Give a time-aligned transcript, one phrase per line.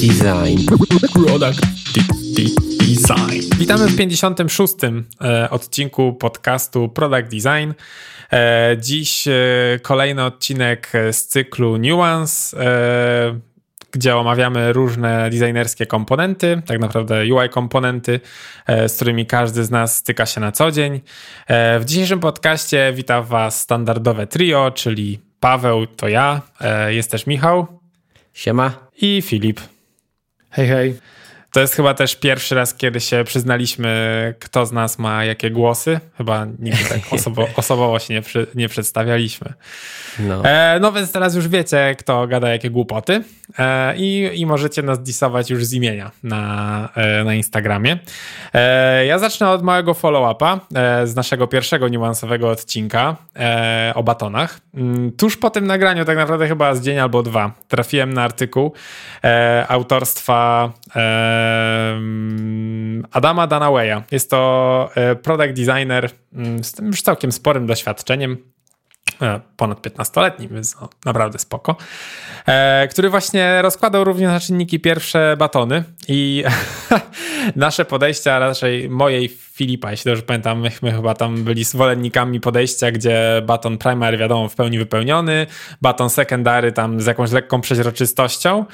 [0.00, 0.58] Design.
[1.14, 1.60] Product
[2.78, 3.58] Design.
[3.58, 4.74] Witamy w 56.
[5.20, 7.72] E, odcinku podcastu Product Design.
[8.32, 9.32] E, dziś e,
[9.82, 12.56] kolejny odcinek z cyklu Nuance
[13.90, 18.20] gdzie omawiamy różne designerskie komponenty, tak naprawdę UI komponenty,
[18.68, 21.00] z którymi każdy z nas styka się na co dzień.
[21.48, 26.40] W dzisiejszym podcaście witam Was standardowe trio, czyli Paweł to ja,
[26.88, 27.85] jest też Michał.
[28.36, 28.90] Siema.
[29.00, 29.60] I Filip.
[30.50, 31.00] Hej, hej.
[31.56, 36.00] To jest chyba też pierwszy raz, kiedy się przyznaliśmy, kto z nas ma jakie głosy.
[36.16, 39.52] Chyba nigdy tak osobo osobowo się nie, przy, nie przedstawialiśmy.
[40.18, 40.44] No.
[40.44, 43.22] E, no więc teraz już wiecie, kto gada jakie głupoty
[43.58, 47.98] e, i, i możecie nas disować już z imienia na, e, na Instagramie.
[48.54, 54.60] E, ja zacznę od małego follow-upa e, z naszego pierwszego niuansowego odcinka e, o batonach.
[54.74, 58.72] Mm, tuż po tym nagraniu, tak naprawdę chyba z dzień albo dwa, trafiłem na artykuł
[59.68, 60.72] autorstwa
[63.12, 64.02] Adama Danawaya.
[64.10, 64.90] Jest to
[65.22, 68.36] product designer mm, z tym już całkiem sporym doświadczeniem
[69.22, 71.76] E, ponad 15-letnim, więc no, naprawdę spoko,
[72.46, 76.44] e, który właśnie rozkładał również na czynniki pierwsze batony i
[77.56, 82.90] nasze podejścia, raczej mojej Filipa, jeśli dobrze pamiętam, my, my, chyba tam byli zwolennikami podejścia,
[82.90, 85.46] gdzie baton primary wiadomo w pełni wypełniony,
[85.82, 88.64] baton secondary tam z jakąś lekką przeźroczystością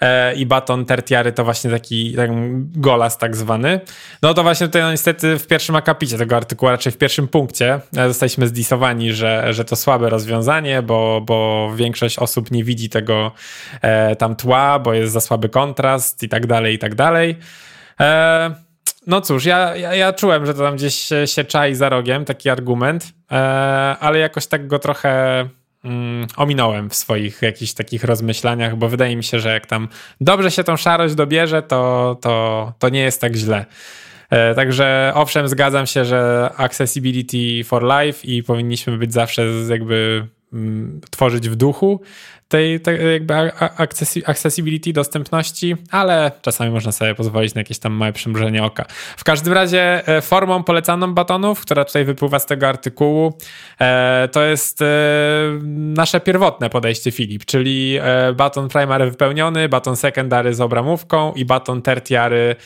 [0.00, 2.32] e, i baton tertiary to właśnie taki, taki
[2.74, 3.80] golas tak zwany.
[4.22, 7.80] No to właśnie tutaj no, niestety w pierwszym akapicie tego artykułu, raczej w pierwszym punkcie
[7.96, 13.32] e, zostaliśmy zdisowani, że, że to słabe rozwiązanie, bo, bo większość osób nie widzi tego
[13.82, 17.36] e, tam tła, bo jest za słaby kontrast i tak dalej, i tak dalej.
[18.00, 18.71] E,
[19.06, 22.24] no cóż, ja, ja, ja, czułem, że to tam gdzieś się, się czai za rogiem,
[22.24, 23.36] taki argument, e,
[24.00, 25.44] ale jakoś tak go trochę
[25.84, 29.88] mm, ominąłem w swoich jakichś takich rozmyślaniach, bo wydaje mi się, że jak tam
[30.20, 33.66] dobrze się tą szarość dobierze, to, to, to nie jest tak źle.
[34.30, 41.00] E, także owszem, zgadzam się, że accessibility for life i powinniśmy być zawsze jakby mm,
[41.10, 42.00] tworzyć w duchu,
[42.52, 43.34] tej, tej jakby
[44.26, 48.84] accessibility, dostępności, ale czasami można sobie pozwolić na jakieś tam małe przymrużenie oka.
[49.16, 53.38] W każdym razie e, formą polecaną batonów, która tutaj wypływa z tego artykułu,
[53.80, 54.86] e, to jest e,
[55.66, 57.98] nasze pierwotne podejście Filip, czyli
[58.34, 62.56] baton primary wypełniony, baton secondary z obramówką i baton tertiary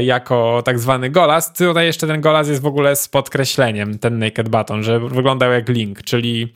[0.00, 1.52] jako tak zwany golas.
[1.52, 5.68] Tutaj jeszcze ten golas jest w ogóle z podkreśleniem, ten naked baton, że wyglądał jak
[5.68, 6.52] link, czyli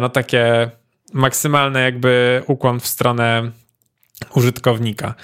[0.00, 0.70] no takie
[1.12, 3.50] maksymalny jakby ukłon w stronę
[4.34, 5.14] użytkownika.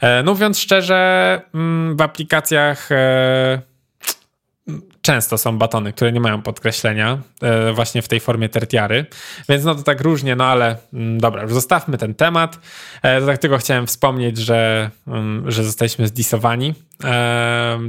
[0.00, 3.62] E, no mówiąc szczerze, mm, w aplikacjach e,
[5.02, 9.06] często są batony, które nie mają podkreślenia e, właśnie w tej formie tertiary,
[9.48, 12.58] więc no to tak różnie, no ale mm, dobra, już zostawmy ten temat.
[13.26, 16.74] Tak tylko chciałem wspomnieć, że, mm, że zostaliśmy zdisowani,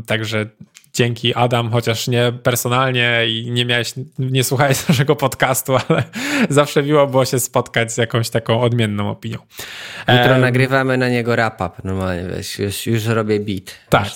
[0.07, 0.45] także
[0.93, 6.03] dzięki Adam, chociaż nie personalnie i nie miałeś, nie słuchałeś naszego podcastu, ale
[6.49, 9.37] zawsze miło było się spotkać z jakąś taką odmienną opinią.
[10.07, 13.77] Jutro um, nagrywamy na niego rap-up normalnie, wiesz, już, już robię beat.
[13.89, 14.07] Tak,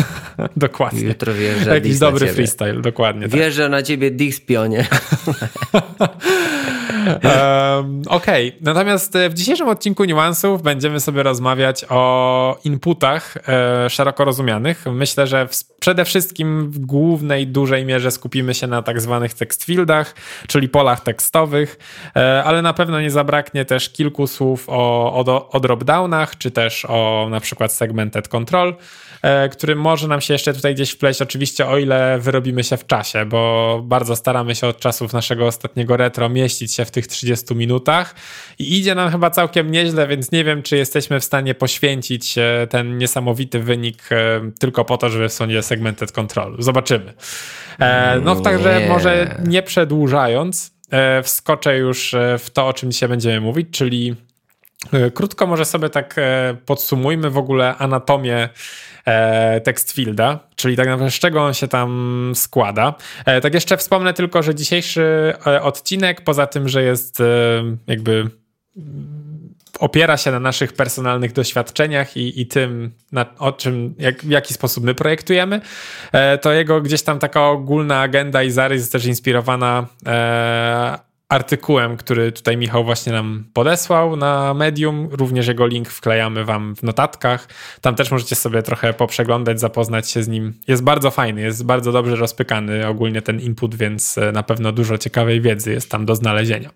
[0.56, 1.00] dokładnie.
[1.00, 3.28] Jutro wjeżdża Jakiś dobry freestyle, dokładnie.
[3.28, 3.40] Tak.
[3.40, 3.70] Wjeżdża tak.
[3.70, 4.86] na ciebie Dix pionie.
[7.06, 8.60] um, Okej, okay.
[8.60, 14.84] natomiast e, w dzisiejszym odcinku Niuansów będziemy sobie rozmawiać o inputach e, szeroko rozumianych.
[14.92, 19.64] Myślę, że w, przede wszystkim w głównej, dużej mierze skupimy się na tak zwanych text
[19.64, 20.14] fieldach,
[20.46, 21.78] czyli polach tekstowych,
[22.16, 26.84] e, ale na pewno nie zabraknie też kilku słów o, o, o dropdownach, czy też
[26.84, 28.74] o na przykład segmented control.
[29.22, 32.86] E, który może nam się jeszcze tutaj gdzieś wpleść, oczywiście o ile wyrobimy się w
[32.86, 37.54] czasie, bo bardzo staramy się od czasów naszego ostatniego retro mieścić się w tych 30
[37.54, 38.14] minutach
[38.58, 42.66] i idzie nam chyba całkiem nieźle, więc nie wiem, czy jesteśmy w stanie poświęcić e,
[42.70, 46.56] ten niesamowity wynik e, tylko po to, żeby w sądzie segmented control.
[46.58, 47.12] Zobaczymy.
[48.22, 50.72] No także może nie przedłużając,
[51.22, 54.16] wskoczę już w to, o czym dzisiaj będziemy mówić, czyli
[55.14, 56.16] krótko może sobie tak
[56.66, 58.48] podsumujmy w ogóle anatomię
[59.08, 62.94] e, text fielda, czyli tak naprawdę z czego on się tam składa.
[63.24, 67.22] E, tak jeszcze wspomnę tylko, że dzisiejszy e, odcinek, poza tym, że jest
[67.86, 68.30] jakby
[69.78, 74.54] opiera się na naszych personalnych doświadczeniach i, i tym, na, o czym, jak, w jaki
[74.54, 75.60] sposób my projektujemy,
[76.40, 79.86] to jego gdzieś tam taka ogólna agenda i zarys jest też inspirowana
[81.28, 85.08] artykułem, który tutaj Michał właśnie nam podesłał na Medium.
[85.12, 87.48] Również jego link wklejamy wam w notatkach.
[87.80, 90.54] Tam też możecie sobie trochę poprzeglądać, zapoznać się z nim.
[90.68, 94.98] Jest bardzo fajny, jest bardzo dobrze rozpykany ogólnie ten input, więc e, na pewno dużo
[94.98, 96.70] ciekawej wiedzy jest tam do znalezienia.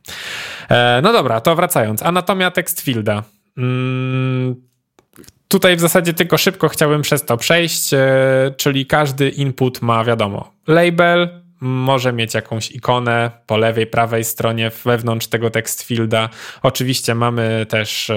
[0.68, 2.02] E, no dobra, to wracając.
[2.02, 3.22] Anatomia text fielda.
[3.58, 4.54] Mm,
[5.48, 8.00] tutaj w zasadzie tylko szybko chciałbym przez to przejść, e,
[8.56, 15.26] czyli każdy input ma, wiadomo, label, może mieć jakąś ikonę po lewej, prawej stronie wewnątrz
[15.26, 16.28] tego text fielda.
[16.62, 18.10] Oczywiście mamy też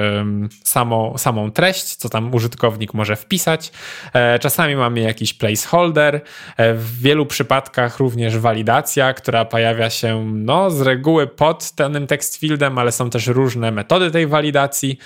[1.17, 3.71] samą, treść, co tam użytkownik może wpisać.
[4.13, 6.21] E, czasami mamy jakiś placeholder.
[6.57, 12.35] E, w wielu przypadkach również walidacja, która pojawia się no, z reguły pod danym text
[12.35, 14.97] fieldem, ale są też różne metody tej walidacji.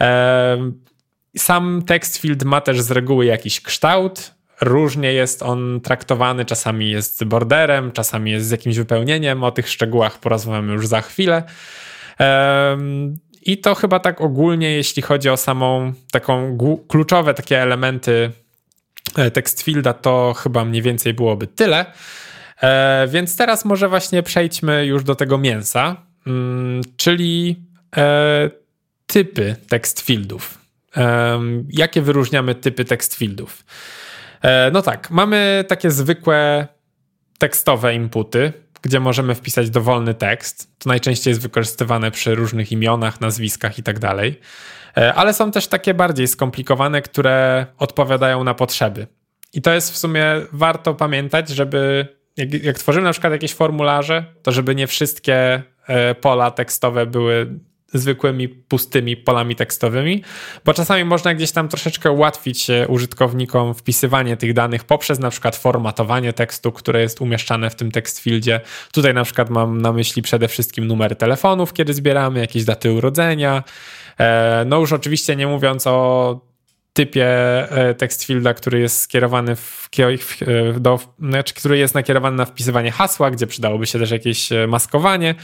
[0.00, 0.72] E,
[1.36, 7.24] sam text field ma też z reguły jakiś kształt, Różnie jest on traktowany, czasami jest
[7.24, 9.44] borderem, czasami jest z jakimś wypełnieniem.
[9.44, 11.42] O tych szczegółach porozmawiamy już za chwilę.
[13.42, 16.58] I to chyba tak ogólnie, jeśli chodzi o samą taką
[16.88, 18.30] kluczowe takie elementy
[19.16, 21.86] e, text fielda, to chyba mniej więcej byłoby tyle.
[22.60, 25.96] E, więc teraz może właśnie przejdźmy już do tego mięsa,
[26.26, 27.56] mm, czyli
[27.96, 28.50] e,
[29.06, 30.64] typy text fieldów.
[31.68, 33.64] Jakie wyróżniamy typy text fieldów?
[34.44, 36.66] E, no tak, mamy takie zwykłe
[37.38, 38.52] tekstowe inputy,
[38.82, 40.78] gdzie możemy wpisać dowolny tekst.
[40.78, 43.96] To najczęściej jest wykorzystywane przy różnych imionach, nazwiskach i tak.
[44.96, 49.06] E, ale są też takie bardziej skomplikowane, które odpowiadają na potrzeby.
[49.52, 52.06] I to jest w sumie warto pamiętać, żeby
[52.36, 57.58] jak, jak tworzymy na przykład jakieś formularze, to żeby nie wszystkie e, pola tekstowe były
[57.98, 60.22] zwykłymi, pustymi polami tekstowymi,
[60.64, 66.32] bo czasami można gdzieś tam troszeczkę ułatwić użytkownikom wpisywanie tych danych poprzez na przykład formatowanie
[66.32, 68.60] tekstu, które jest umieszczane w tym text fieldzie.
[68.92, 73.62] Tutaj na przykład mam na myśli przede wszystkim numer telefonów, kiedy zbieramy, jakieś daty urodzenia.
[74.20, 76.53] E, no już oczywiście nie mówiąc o
[76.94, 77.26] typie
[77.70, 82.90] e, text fielda, który jest skierowany w, e, do, znaczy, który jest nakierowany na wpisywanie
[82.90, 85.34] hasła, gdzie przydałoby się też jakieś maskowanie.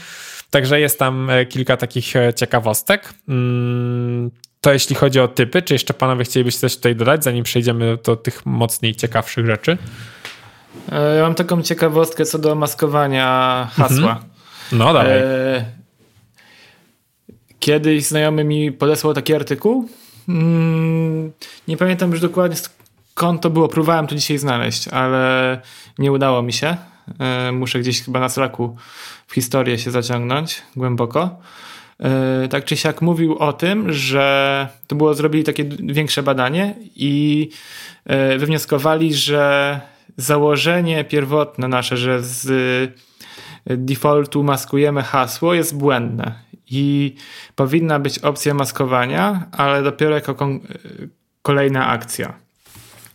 [0.51, 3.13] Także jest tam e, kilka takich e, ciekawostek.
[3.29, 4.31] Mm,
[4.61, 8.15] to jeśli chodzi o typy, czy jeszcze panowie chcielibyście coś tutaj dodać, zanim przejdziemy do
[8.15, 9.77] tych mocniej ciekawszych rzeczy?
[10.91, 14.11] E, ja mam taką ciekawostkę co do maskowania hasła.
[14.11, 14.29] Mhm.
[14.71, 15.21] No dalej.
[17.59, 19.89] Kiedyś znajomy mi podesłał taki artykuł.
[20.31, 21.31] Mm,
[21.67, 22.57] nie pamiętam już dokładnie
[23.13, 23.67] skąd to było.
[23.67, 25.61] Próbowałem to dzisiaj znaleźć, ale
[25.99, 26.77] nie udało mi się.
[27.53, 28.75] Muszę gdzieś chyba na Slacku
[29.27, 31.39] w historię się zaciągnąć głęboko.
[31.99, 37.49] E, tak czy siak mówił o tym, że to było, zrobili takie większe badanie i
[38.05, 39.79] e, wywnioskowali, że
[40.17, 42.93] założenie pierwotne nasze, że z
[43.65, 47.15] defaultu maskujemy hasło jest błędne i
[47.55, 50.59] powinna być opcja maskowania, ale dopiero jako
[51.41, 52.33] kolejna akcja.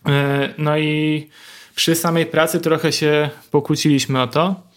[0.05, 1.29] E, no i
[1.75, 4.67] przy samej pracy trochę się pokłóciliśmy o to,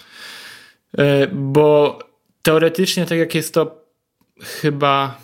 [0.99, 1.99] E, bo
[2.43, 3.85] teoretycznie, tak jak jest to
[4.41, 5.19] chyba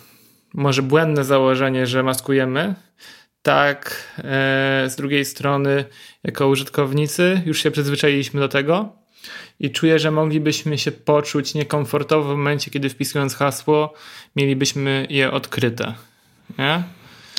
[0.53, 2.75] może błędne założenie, że maskujemy,
[3.41, 4.23] tak e,
[4.87, 5.85] z drugiej strony,
[6.23, 8.95] jako użytkownicy, już się przyzwyczailiśmy do tego
[9.59, 13.93] i czuję, że moglibyśmy się poczuć niekomfortowo w momencie, kiedy wpisując hasło,
[14.35, 15.93] mielibyśmy je odkryte.
[16.57, 16.83] Nie?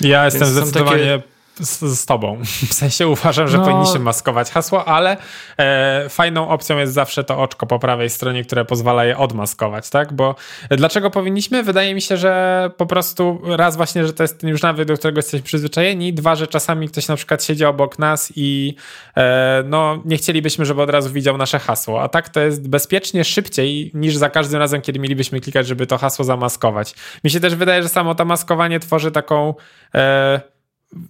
[0.01, 2.41] Ja jestem zdecydowanie takie z, z, tobą.
[2.69, 3.65] W sensie uważam, że no.
[3.65, 5.17] powinniśmy maskować hasło, ale
[5.57, 10.13] e, fajną opcją jest zawsze to oczko po prawej stronie, które pozwala je odmaskować, tak?
[10.13, 10.35] Bo
[10.69, 11.63] dlaczego powinniśmy?
[11.63, 14.97] Wydaje mi się, że po prostu raz właśnie, że to jest ten już nawyk, do
[14.97, 18.75] którego jesteśmy przyzwyczajeni, dwa, że czasami ktoś na przykład siedzi obok nas i
[19.17, 23.23] e, no nie chcielibyśmy, żeby od razu widział nasze hasło, a tak to jest bezpiecznie
[23.23, 26.95] szybciej niż za każdym razem, kiedy mielibyśmy klikać, żeby to hasło zamaskować.
[27.23, 29.53] Mi się też wydaje, że samo to maskowanie tworzy taką
[29.95, 30.41] e,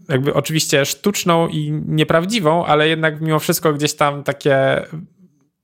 [0.10, 4.82] jakby oczywiście sztuczną i nieprawdziwą, ale jednak mimo wszystko gdzieś tam takie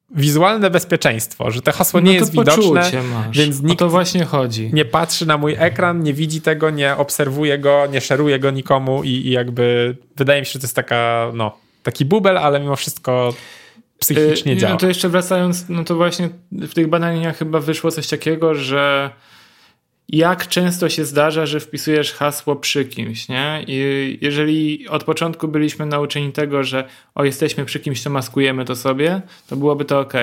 [0.10, 2.92] wizualne bezpieczeństwo, że to hasło no nie jest widoczne,
[3.32, 4.70] więc nikt to właśnie chodzi.
[4.74, 9.04] nie patrzy na mój ekran, nie widzi tego, nie obserwuje go, nie szeruje go nikomu
[9.04, 12.76] i, i jakby wydaje mi się, że to jest taka, no, taki bubel, ale mimo
[12.76, 13.34] wszystko
[14.00, 14.74] psychicznie yy, działa.
[14.74, 19.10] No to jeszcze wracając, no to właśnie w tych badaniach chyba wyszło coś takiego, że
[20.10, 23.64] jak często się zdarza, że wpisujesz hasło przy kimś, nie?
[23.68, 28.76] I jeżeli od początku byliśmy nauczeni tego, że o, jesteśmy przy kimś, to maskujemy to
[28.76, 30.14] sobie, to byłoby to ok.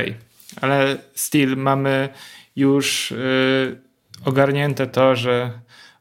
[0.60, 2.08] Ale still mamy
[2.56, 3.78] już yy,
[4.24, 5.50] ogarnięte to, że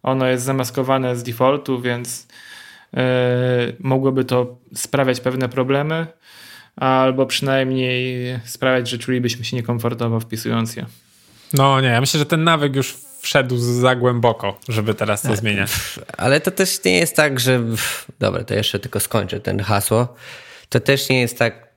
[0.03, 2.27] ono jest zamaskowane z defaultu, więc
[2.93, 2.99] yy,
[3.79, 6.07] mogłoby to sprawiać pewne problemy,
[6.75, 10.85] albo przynajmniej sprawiać, że czulibyśmy się niekomfortowo wpisując je.
[11.53, 15.37] No nie, ja myślę, że ten nawyk już wszedł za głęboko, żeby teraz to tak.
[15.37, 15.71] zmieniać.
[16.17, 17.63] Ale to też nie jest tak, że.
[18.19, 20.15] Dobra, to jeszcze tylko skończę ten hasło.
[20.69, 21.67] To też nie jest tak.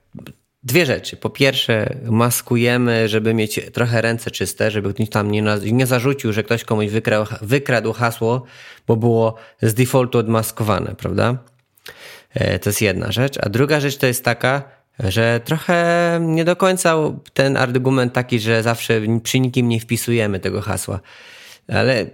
[0.63, 1.17] dwie rzeczy.
[1.17, 6.43] Po pierwsze, maskujemy, żeby mieć trochę ręce czyste, żeby ktoś tam nie, nie zarzucił, że
[6.43, 8.45] ktoś komuś wykradł, wykradł hasło,
[8.87, 11.37] bo było z defaultu odmaskowane, prawda?
[12.33, 13.37] E, to jest jedna rzecz.
[13.41, 14.63] A druga rzecz to jest taka,
[14.99, 16.95] że trochę nie do końca
[17.33, 20.99] ten argument taki, że zawsze przy nikim nie wpisujemy tego hasła.
[21.67, 22.05] Ale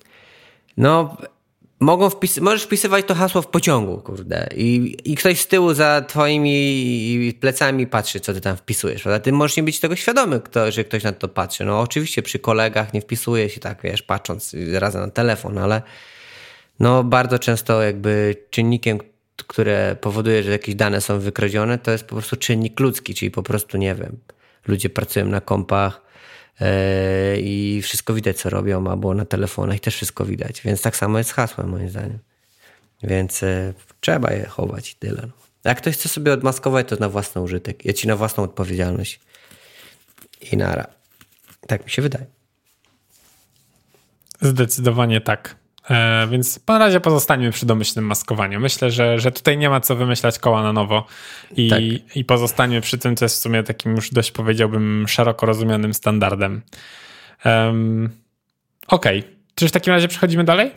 [0.76, 1.16] no
[1.80, 4.48] mogą wpis możesz wpisywać to hasło w pociągu, kurde.
[4.56, 9.20] I, I ktoś z tyłu za twoimi plecami patrzy, co ty tam wpisujesz, prawda?
[9.20, 11.64] Ty możesz nie być tego świadomy, kto, że ktoś na to patrzy.
[11.64, 15.82] No oczywiście przy kolegach nie wpisuje się tak, wiesz, patrząc razem na telefon, ale
[16.80, 18.98] no bardzo często jakby czynnikiem,
[19.44, 23.42] które powoduje, że jakieś dane są wykradzione, to jest po prostu czynnik ludzki, czyli po
[23.42, 24.16] prostu, nie wiem,
[24.66, 26.10] ludzie pracują na kompach,
[26.60, 30.60] E, i wszystko widać, co robią, albo na telefonach też wszystko widać.
[30.62, 32.18] Więc tak samo jest z hasłem, moim zdaniem.
[33.02, 35.22] Więc e, trzeba je chować i tyle.
[35.22, 35.32] No.
[35.64, 37.84] Jak ktoś chce sobie odmaskować, to na własny użytek.
[37.84, 39.20] Ja ci na własną odpowiedzialność.
[40.52, 40.86] I nara.
[41.66, 42.26] Tak mi się wydaje.
[44.40, 45.56] Zdecydowanie tak.
[45.90, 48.60] E, więc na razie pozostańmy przy domyślnym maskowaniu.
[48.60, 51.06] Myślę, że, że tutaj nie ma co wymyślać koła na nowo
[51.56, 51.80] i, tak.
[52.16, 56.62] i pozostańmy przy tym, co jest w sumie takim już dość powiedziałbym szeroko rozumianym standardem.
[57.44, 58.10] Um,
[58.88, 59.32] Okej, okay.
[59.54, 60.70] czy w takim razie przechodzimy dalej?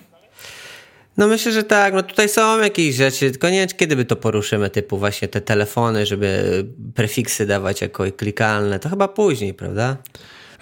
[1.18, 1.94] No myślę, że tak.
[1.94, 5.42] No tutaj są jakieś rzeczy, tylko nie wiem, kiedy by to poruszymy, typu właśnie te
[5.42, 8.80] telefony, żeby prefiksy dawać jako klikalne.
[8.80, 9.98] To chyba później, prawda?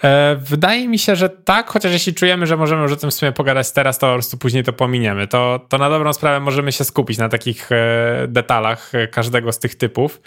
[0.04, 3.14] E, wydaje mi się, że tak, chociaż jeśli czujemy, że możemy już o tym w
[3.14, 5.26] sumie pogadać teraz, to po prostu później to pominiemy.
[5.26, 9.58] To, to na dobrą sprawę możemy się skupić na takich e, detalach e, każdego z
[9.58, 10.20] tych typów.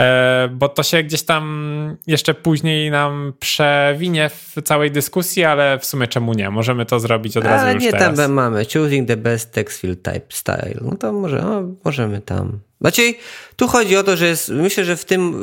[0.00, 5.84] E, bo to się gdzieś tam jeszcze później nam przewinie w całej dyskusji, ale w
[5.84, 6.50] sumie czemu nie?
[6.50, 8.16] Możemy to zrobić od razu ale już nie teraz.
[8.16, 10.74] tam mamy choosing the best text field type style.
[10.80, 12.58] No to może, no, możemy tam.
[12.80, 13.14] Znaczy,
[13.56, 15.34] tu chodzi o to, że jest, myślę, że w tym,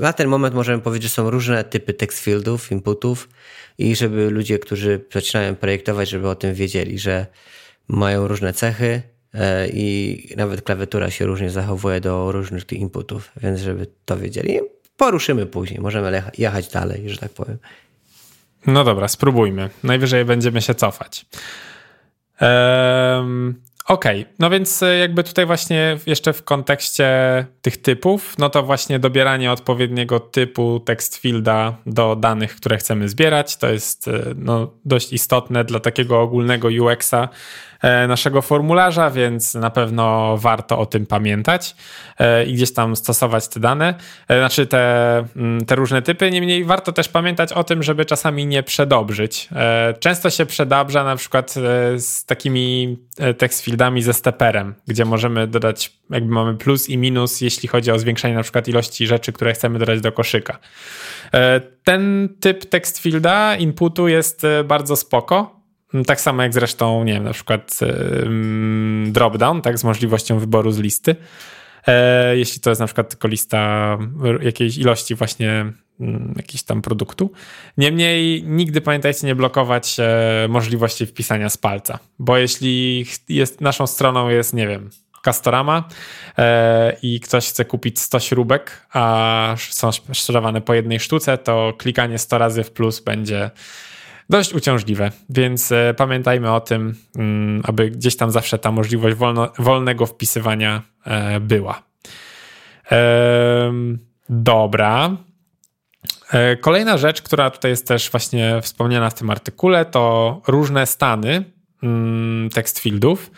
[0.00, 3.28] na ten moment możemy powiedzieć, że są różne typy text fieldów, inputów
[3.78, 7.26] i żeby ludzie, którzy zaczynają projektować, żeby o tym wiedzieli, że
[7.88, 9.02] mają różne cechy,
[9.72, 14.60] i nawet klawiatura się różnie zachowuje do różnych tych inputów, więc żeby to wiedzieli,
[14.96, 17.58] poruszymy później, możemy jechać dalej, że tak powiem.
[18.66, 19.70] No dobra, spróbujmy.
[19.82, 21.26] Najwyżej będziemy się cofać.
[22.40, 24.34] Um, Okej, okay.
[24.38, 27.06] no więc e, jakby tutaj właśnie jeszcze w kontekście
[27.62, 33.56] tych typów, no to właśnie dobieranie odpowiedniego typu text fielda do danych, które chcemy zbierać,
[33.56, 37.71] to jest e, no, dość istotne dla takiego ogólnego UX-a, E,
[38.08, 41.76] naszego formularza, więc na pewno warto o tym pamiętać
[42.18, 43.94] e, i gdzieś tam stosować te dane,
[44.28, 46.30] e, znaczy te, mm, te różne typy.
[46.30, 49.48] Niemniej warto też pamiętać o tym, żeby czasami nie przedobrzyć.
[50.00, 51.54] Często się przedabrza na przykład
[51.96, 52.98] z takimi
[53.38, 57.98] text fieldami ze steperem, gdzie możemy dodać, jakby mamy plus i minus, jeśli chodzi o
[57.98, 60.58] zwiększanie na przykład ilości rzeczy, które chcemy dodać do koszyka.
[61.84, 65.61] Ten typ text fielda inputu jest bardzo spoko,
[66.06, 70.78] tak samo jak zresztą, nie wiem, na przykład yy, dropdown, tak, z możliwością wyboru z
[70.78, 71.16] listy.
[71.86, 73.98] E, jeśli to jest na przykład tylko lista
[74.42, 77.32] jakiejś ilości właśnie mm, jakiś tam produktu.
[77.76, 84.28] Niemniej nigdy pamiętajcie nie blokować e, możliwości wpisania z palca, bo jeśli jest naszą stroną
[84.28, 84.90] jest, nie wiem,
[85.22, 85.88] Castorama
[86.38, 92.18] e, i ktoś chce kupić 100 śrubek, a są sprzedawane po jednej sztuce, to klikanie
[92.18, 93.50] 100 razy w plus będzie
[94.32, 99.52] dość uciążliwe, więc e, pamiętajmy o tym, mm, aby gdzieś tam zawsze ta możliwość wolno,
[99.58, 101.82] wolnego wpisywania e, była.
[104.28, 105.16] Dobra.
[106.32, 111.44] E, kolejna rzecz, która tutaj jest też właśnie wspomniana w tym artykule, to różne stany
[111.82, 113.30] mm, text fieldów,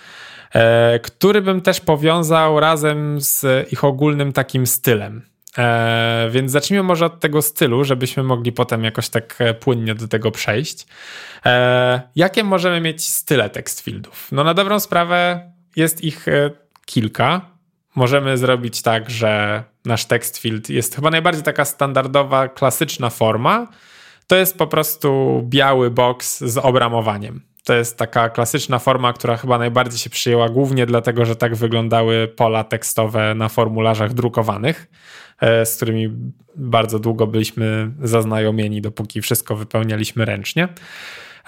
[1.02, 5.22] który bym też powiązał razem z ich ogólnym takim stylem.
[5.58, 10.08] E, więc zacznijmy może od tego stylu, żebyśmy mogli potem jakoś tak e, płynnie do
[10.08, 10.86] tego przejść.
[11.46, 14.28] E, jakie możemy mieć style text fieldów?
[14.32, 16.50] No na dobrą sprawę jest ich e,
[16.86, 17.40] kilka.
[17.94, 23.66] Możemy zrobić tak, że nasz text field jest chyba najbardziej taka standardowa, klasyczna forma.
[24.26, 27.53] To jest po prostu biały box z obramowaniem.
[27.64, 32.28] To jest taka klasyczna forma, która chyba najbardziej się przyjęła, głównie dlatego, że tak wyglądały
[32.28, 34.90] pola tekstowe na formularzach drukowanych.
[35.40, 36.10] E, z którymi
[36.56, 40.68] bardzo długo byliśmy zaznajomieni, dopóki wszystko wypełnialiśmy ręcznie.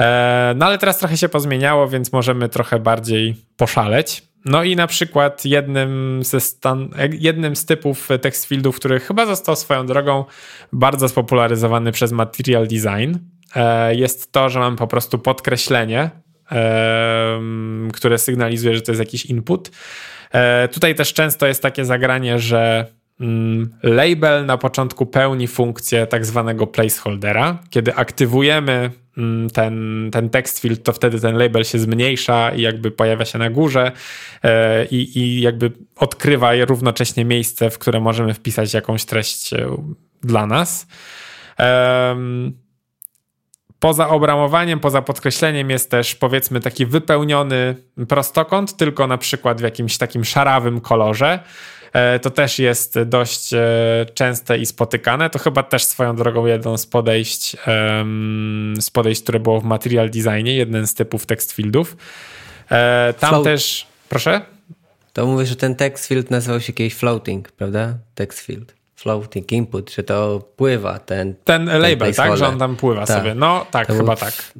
[0.00, 4.22] E, no ale teraz trochę się pozmieniało, więc możemy trochę bardziej poszaleć.
[4.44, 9.86] No i na przykład jednym, ze stan, jednym z typów text który chyba został swoją
[9.86, 10.24] drogą
[10.72, 13.18] bardzo spopularyzowany przez Material Design,
[13.90, 16.10] jest to, że mam po prostu podkreślenie,
[17.92, 19.70] które sygnalizuje, że to jest jakiś input.
[20.72, 22.86] Tutaj też często jest takie zagranie, że
[23.20, 27.58] mm, label na początku pełni funkcję tak zwanego placeholdera.
[27.70, 32.90] Kiedy aktywujemy mm, ten, ten text field, to wtedy ten label się zmniejsza i jakby
[32.90, 33.92] pojawia się na górze
[34.42, 39.76] e, i, i jakby odkrywa równocześnie miejsce, w które możemy wpisać jakąś treść e,
[40.22, 40.86] dla nas.
[43.80, 47.76] Poza obramowaniem, poza podkreśleniem jest też powiedzmy taki wypełniony
[48.08, 51.38] prostokąt, tylko na przykład w jakimś takim szarawym kolorze.
[51.92, 53.58] E, to też jest dość e,
[54.14, 55.30] częste i spotykane.
[55.30, 57.56] To chyba też swoją drogą jedno z podejść,
[58.80, 61.96] z podejść, które było w material designie, jeden z typów text fieldów.
[62.70, 63.44] E, tam Float.
[63.44, 64.40] też, proszę?
[65.12, 67.94] To mówisz, że ten text field nazywał się kiedyś floating, prawda?
[68.14, 71.34] Text field floating input, że to pływa ten.
[71.44, 72.36] Ten, ten label, tak?
[72.36, 73.18] Że on tam pływa tak.
[73.18, 73.34] sobie.
[73.34, 74.16] No tak, to chyba był...
[74.16, 74.52] tak.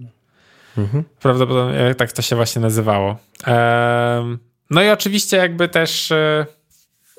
[0.79, 1.05] Mhm.
[1.21, 3.17] Prawdopodobnie tak to się właśnie nazywało.
[4.71, 6.47] no i oczywiście jakby też e,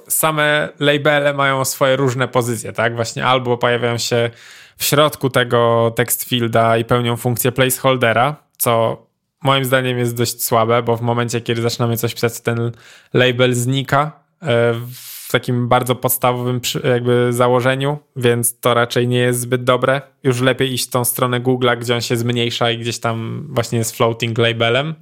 [0.07, 2.95] same labele mają swoje różne pozycje, tak?
[2.95, 4.29] Właśnie albo pojawiają się
[4.77, 9.03] w środku tego text fielda i pełnią funkcję placeholdera, co
[9.43, 12.71] moim zdaniem jest dość słabe, bo w momencie, kiedy zaczynamy coś pisać, ten
[13.13, 19.39] label znika e, w w takim bardzo podstawowym jakby założeniu, więc to raczej nie jest
[19.39, 20.01] zbyt dobre.
[20.23, 23.77] Już lepiej iść w tą stronę Google'a, gdzie on się zmniejsza i gdzieś tam właśnie
[23.77, 24.95] jest floating labelem.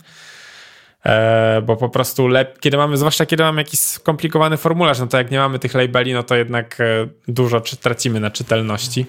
[1.06, 5.18] E, bo po prostu lep- kiedy mamy, zwłaszcza kiedy mamy jakiś skomplikowany formularz, no to
[5.18, 9.06] jak nie mamy tych labeli, no to jednak e, dużo czy tracimy na czytelności.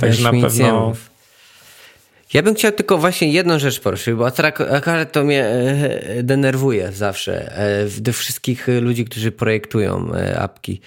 [0.00, 0.92] Także na pewno.
[2.34, 4.26] Ja bym chciał tylko właśnie jedną rzecz poruszyć, bo
[4.70, 10.80] akurat to mnie e, denerwuje zawsze e, do wszystkich ludzi, którzy projektują e, apki.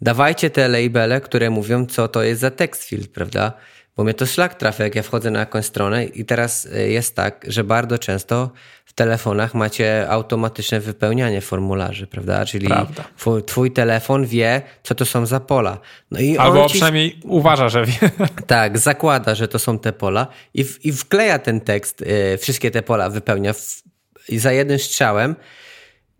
[0.00, 3.52] Dawajcie te labele, które mówią, co to jest za text field, prawda?
[3.96, 7.44] Bo mnie to szlak trafia, jak ja wchodzę na jakąś stronę i teraz jest tak,
[7.48, 8.50] że bardzo często
[8.98, 12.46] telefonach macie automatyczne wypełnianie formularzy, prawda?
[12.46, 12.68] Czyli
[13.16, 15.78] twój, twój, telefon wie, co to są za pola.
[16.10, 16.72] No i Albo ci...
[16.72, 18.10] przynajmniej uważa, że wie.
[18.46, 22.70] Tak, zakłada, że to są te pola i, w, i wkleja ten tekst, yy, wszystkie
[22.70, 23.82] te pola wypełnia w,
[24.28, 25.36] za jednym strzałem,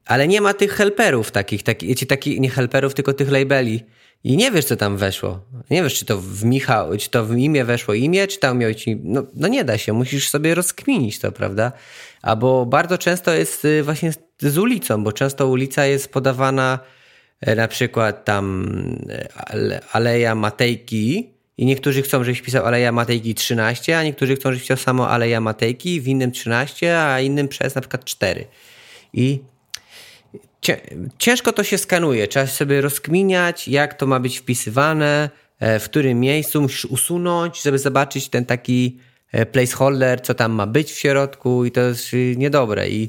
[0.07, 3.85] ale nie ma tych helperów takich, taki, taki, nie helperów, tylko tych labeli.
[4.25, 5.41] I nie wiesz, co tam weszło.
[5.71, 8.75] Nie wiesz, czy to w Michał, czy to w imię weszło imię, czy tam miał
[8.75, 9.01] ci.
[9.05, 11.73] No, no nie da się, musisz sobie rozkminić to, prawda?
[12.23, 16.79] Albo bardzo często jest y, właśnie z ulicą, bo często ulica jest podawana
[17.41, 18.73] e, na przykład tam
[19.09, 24.63] e, Aleja Matejki i niektórzy chcą, żebyś pisał Aleja Matejki 13, a niektórzy chcą, żebyś
[24.63, 28.45] pisał samo Aleja Matejki, w innym 13, a innym przez na przykład 4.
[29.13, 29.41] I
[31.19, 32.29] ciężko to się skanuje.
[32.29, 37.79] Trzeba sobie rozkminiać, jak to ma być wpisywane, e, w którym miejscu musisz usunąć, żeby
[37.79, 38.99] zobaczyć ten taki
[39.33, 42.89] E, placeholder, co tam ma być w środku i to jest niedobre.
[42.89, 43.09] I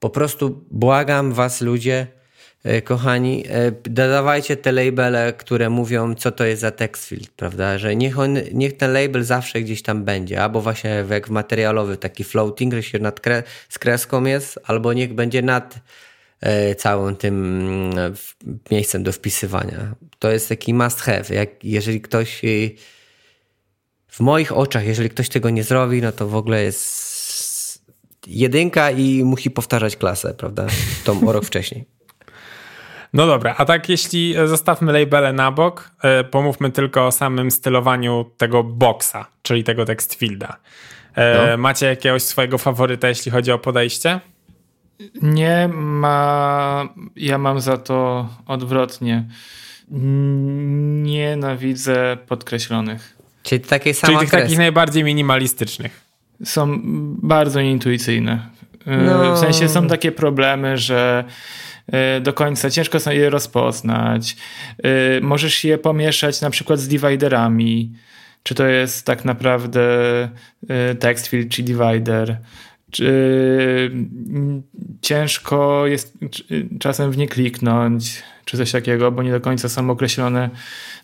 [0.00, 2.06] po prostu błagam was ludzie,
[2.64, 3.44] e, kochani,
[3.84, 7.78] dodawajcie te labele, które mówią, co to jest za text field, prawda?
[7.78, 12.24] Że niech, on, niech ten label zawsze gdzieś tam będzie, albo właśnie jak materialowy taki
[12.24, 15.74] floating, że się nad kre, z kreską jest, albo niech będzie nad
[16.76, 17.60] całym tym
[17.92, 18.14] mm,
[18.70, 19.94] miejscem do wpisywania.
[20.18, 21.24] To jest taki must have.
[21.30, 22.74] Jak, jeżeli ktoś y,
[24.08, 27.84] w moich oczach, jeżeli ktoś tego nie zrobi, no to w ogóle jest
[28.26, 30.66] jedynka i musi powtarzać klasę, prawda?
[31.04, 31.84] Tą o rok wcześniej.
[33.12, 38.30] No dobra, a tak jeśli zostawmy labele na bok, e, pomówmy tylko o samym stylowaniu
[38.36, 40.56] tego boxa, czyli tego text fielda.
[41.14, 41.56] E, no.
[41.56, 44.20] Macie jakiegoś swojego faworyta, jeśli chodzi o podejście?
[45.22, 46.88] Nie ma.
[47.16, 49.24] Ja mam za to odwrotnie.
[51.02, 53.16] Nienawidzę podkreślonych.
[53.42, 54.12] Czyli takie same.
[54.12, 56.00] Czyli tych takich najbardziej minimalistycznych.
[56.44, 56.80] Są
[57.22, 58.48] bardzo nieintuicyjne.
[58.86, 59.34] No.
[59.34, 61.24] W sensie są takie problemy, że
[61.86, 64.36] e, do końca ciężko sobie je rozpoznać.
[64.82, 67.92] E, możesz je pomieszać na przykład z dividerami.
[68.42, 69.80] Czy to jest tak naprawdę
[71.00, 72.38] text field czy divider.
[72.94, 73.90] Czy
[75.00, 76.18] ciężko jest
[76.80, 80.50] czasem w nie kliknąć, czy coś takiego, bo nie do końca są określone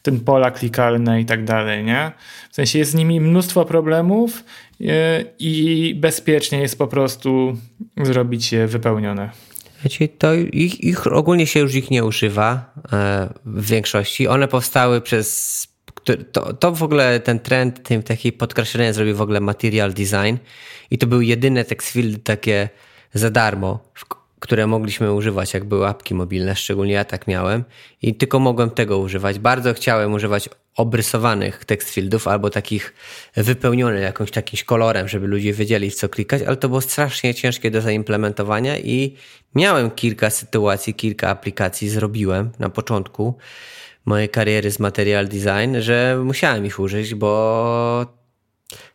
[0.03, 2.13] ten pola klikalne i tak dalej, nie?
[2.51, 4.45] W sensie jest z nimi mnóstwo problemów
[4.81, 7.57] e, i bezpiecznie jest po prostu
[7.97, 9.31] zrobić je wypełnione.
[9.85, 14.29] Wiecie, to ich, ich ogólnie się już ich nie używa e, w większości.
[14.29, 15.67] One powstały przez
[16.05, 20.37] to, to w ogóle ten trend tym takiej podkreślenia zrobił w ogóle material design
[20.91, 22.69] i to był jedyne text field takie
[23.15, 23.79] za darmo,
[24.41, 27.65] które mogliśmy używać, jak były apki mobilne, szczególnie ja tak miałem
[28.03, 29.39] i tylko mogłem tego używać.
[29.39, 32.95] Bardzo chciałem używać obrysowanych text fieldów albo takich
[33.37, 37.71] wypełnionych jakimś takim kolorem, żeby ludzie wiedzieli w co klikać, ale to było strasznie ciężkie
[37.71, 39.17] do zaimplementowania i
[39.55, 43.35] miałem kilka sytuacji, kilka aplikacji zrobiłem na początku,
[44.07, 48.21] mojej kariery z material design, że musiałem ich użyć, bo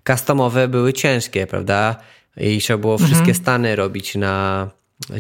[0.08, 1.96] customowe były ciężkie, prawda?
[2.38, 3.36] I trzeba było wszystkie mhm.
[3.36, 4.70] stany robić na.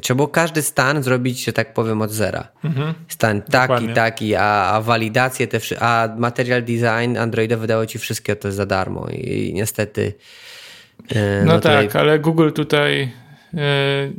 [0.02, 2.48] Trzeba było każdy stan zrobić, że tak powiem, od zera.
[2.63, 2.93] Mhm.
[3.08, 3.93] Stan taki, Dokładnie.
[3.93, 9.08] taki, a, a walidacje, te, a material design Androida wydało ci wszystkie to za darmo.
[9.10, 10.13] I, niestety.
[11.10, 12.02] E, no, no tak, tutaj...
[12.02, 13.12] ale Google tutaj
[13.54, 14.12] e,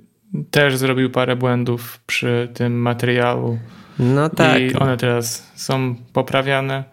[0.51, 3.59] też zrobił parę błędów przy tym materiału.
[3.99, 4.61] No tak.
[4.61, 6.85] I one teraz są poprawiane.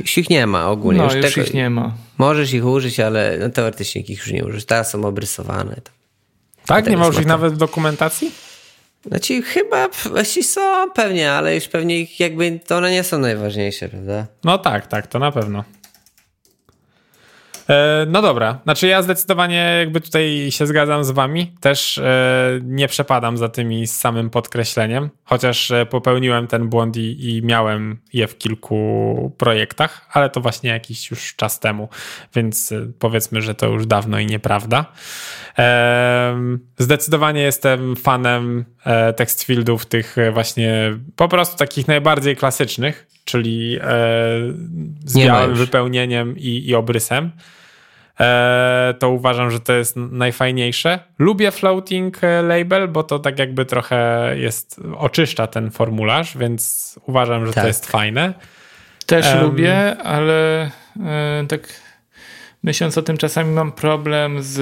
[0.00, 0.98] Już ich nie ma ogólnie.
[0.98, 1.94] No, już, już tego, ich nie ma.
[2.18, 4.64] Możesz ich użyć, ale no, teoretycznie ich już nie użyć.
[4.64, 5.76] Teraz są obrysowane.
[6.66, 6.86] Tak?
[6.86, 8.32] Nie ma już ich nawet w dokumentacji?
[9.06, 13.88] Znaczy chyba właściwie są pewnie, ale już pewnie ich jakby to one nie są najważniejsze,
[13.88, 14.26] prawda?
[14.44, 15.64] No tak, tak, to na pewno.
[17.68, 22.88] E, no dobra, znaczy ja zdecydowanie jakby tutaj się zgadzam z wami, też e, nie
[22.88, 28.26] przepadam za tymi z samym podkreśleniem, chociaż e, popełniłem ten błąd i, i miałem je
[28.26, 31.88] w kilku projektach, ale to właśnie jakiś już czas temu,
[32.34, 34.84] więc powiedzmy, że to już dawno i nieprawda.
[36.78, 38.64] Zdecydowanie jestem fanem
[39.16, 43.78] text fieldów tych właśnie po prostu takich najbardziej klasycznych, czyli
[45.04, 47.30] z białym wypełnieniem i, i obrysem.
[48.20, 50.98] E, to uważam, że to jest najfajniejsze.
[51.18, 57.46] Lubię floating e, label, bo to tak jakby trochę jest, oczyszcza ten formularz, więc uważam,
[57.46, 57.64] że tak.
[57.64, 58.34] to jest fajne.
[59.06, 60.70] Też um, lubię, ale
[61.00, 61.60] e, tak
[62.62, 64.60] myśląc o tym, czasami mam problem z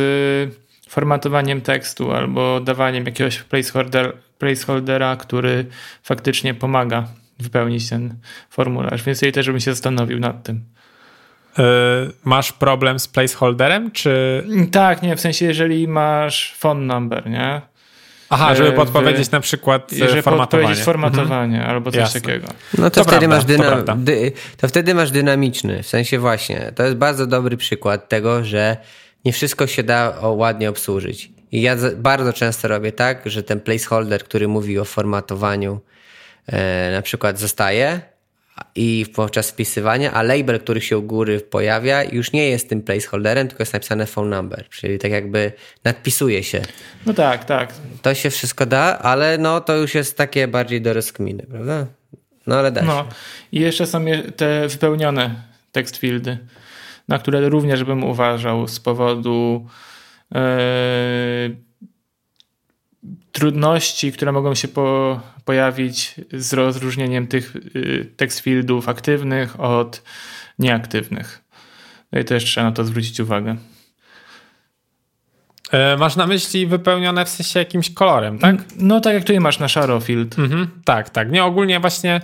[0.88, 5.66] formatowaniem tekstu albo dawaniem jakiegoś placeholder, placeholdera, który
[6.02, 7.08] faktycznie pomaga
[7.38, 8.14] wypełnić ten
[8.50, 9.02] formularz.
[9.02, 10.64] Więc ja też bym się zastanowił nad tym.
[11.58, 11.62] E,
[12.24, 14.44] masz problem z placeholderem, czy...
[14.72, 17.60] Tak, nie, w sensie jeżeli masz phone number, nie?
[18.30, 20.74] Aha, żeby e, podpowiedzieć w, na przykład e, żeby formatowanie.
[20.74, 21.74] formatowanie mhm.
[21.74, 22.20] albo coś Jasne.
[22.20, 22.46] takiego.
[22.78, 26.18] No to, to wtedy prawda, masz dyna- to, dy- to wtedy masz dynamiczny, w sensie
[26.18, 28.76] właśnie, to jest bardzo dobry przykład tego, że
[29.24, 31.30] nie wszystko się da ładnie obsłużyć.
[31.52, 35.80] I ja bardzo często robię tak, że ten placeholder, który mówi o formatowaniu,
[36.46, 38.00] e, na przykład zostaje,
[38.74, 43.48] i podczas wpisywania, a label, który się u góry pojawia, już nie jest tym placeholderem,
[43.48, 45.52] tylko jest napisane phone number, czyli tak jakby
[45.84, 46.62] nadpisuje się.
[47.06, 47.72] No tak, tak.
[48.02, 51.86] To się wszystko da, ale no to już jest takie bardziej do rozkminy, prawda?
[52.46, 53.08] No ale da no.
[53.52, 54.04] I jeszcze są
[54.36, 55.34] te wypełnione
[55.72, 56.38] text fieldy,
[57.08, 59.66] na które również bym uważał z powodu
[60.34, 60.40] yy,
[63.40, 70.02] trudności, które mogą się po, pojawić z rozróżnieniem tych y, text fieldów aktywnych od
[70.58, 71.42] nieaktywnych.
[72.12, 73.56] No i też trzeba na to zwrócić uwagę.
[75.72, 78.56] E, masz na myśli wypełnione w sensie jakimś kolorem, tak?
[78.76, 80.38] No tak jak tutaj masz na szaro field.
[80.38, 81.32] Mhm, tak, tak.
[81.32, 82.20] Nie, ogólnie właśnie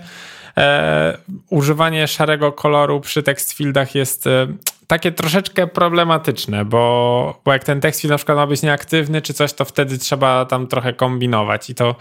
[0.57, 1.17] e,
[1.49, 4.47] używanie szarego koloru przy text fieldach jest e,
[4.87, 9.53] takie troszeczkę problematyczne, bo, bo jak ten field na przykład ma być nieaktywny czy coś,
[9.53, 11.95] to wtedy trzeba tam trochę kombinować i to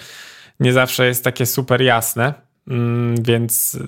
[0.61, 2.35] nie zawsze jest takie super jasne,
[2.69, 3.79] mm, więc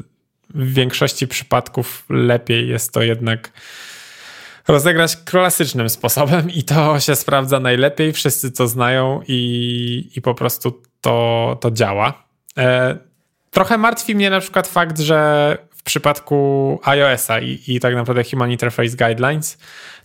[0.55, 3.53] w większości przypadków lepiej jest to jednak
[4.69, 10.83] rozegrać klasycznym sposobem i to się sprawdza najlepiej, wszyscy to znają i, i po prostu
[11.01, 12.25] to, to działa.
[12.59, 12.99] E,
[13.51, 18.97] trochę martwi mnie na przykład fakt, że przypadku iOS-a i, i tak naprawdę Human Interface
[18.97, 19.59] Guidelines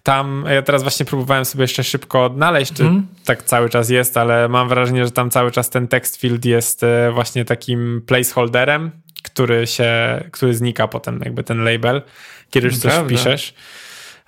[0.03, 3.07] tam ja teraz właśnie próbowałem sobie jeszcze szybko odnaleźć, czy mm.
[3.25, 6.83] tak cały czas jest, ale mam wrażenie, że tam cały czas ten text field jest
[6.83, 8.91] e, właśnie takim placeholderem,
[9.23, 9.89] który się,
[10.31, 12.01] który znika potem jakby ten label,
[12.49, 13.53] kiedy już coś wpiszesz.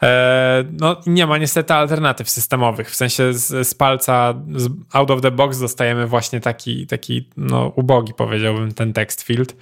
[0.03, 5.21] E, no nie ma niestety alternatyw systemowych, w sensie z, z palca, z out of
[5.21, 9.55] the box dostajemy właśnie taki, taki no ubogi powiedziałbym ten text field.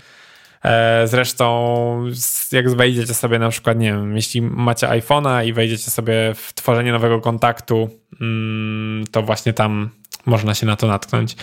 [0.64, 2.06] E, zresztą,
[2.52, 6.92] jak wejdziecie sobie na przykład, nie wiem, jeśli macie iPhone'a i wejdziecie sobie w tworzenie
[6.92, 7.90] nowego kontaktu,
[8.22, 9.90] mm, to właśnie tam
[10.26, 11.36] można się na to natknąć.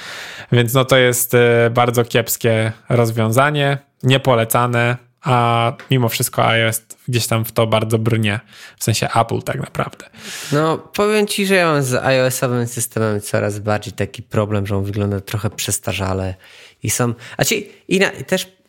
[0.53, 7.45] Więc no to jest e, bardzo kiepskie rozwiązanie, niepolecane, a mimo wszystko iOS gdzieś tam
[7.45, 8.41] w to bardzo brnie,
[8.79, 10.07] w sensie Apple tak naprawdę.
[10.53, 14.85] No, powiem ci, że ja mam z iOS-owym systemem coraz bardziej taki problem, że on
[14.85, 16.35] wygląda trochę przestarzale
[16.83, 18.60] i są, a ci, i, na, też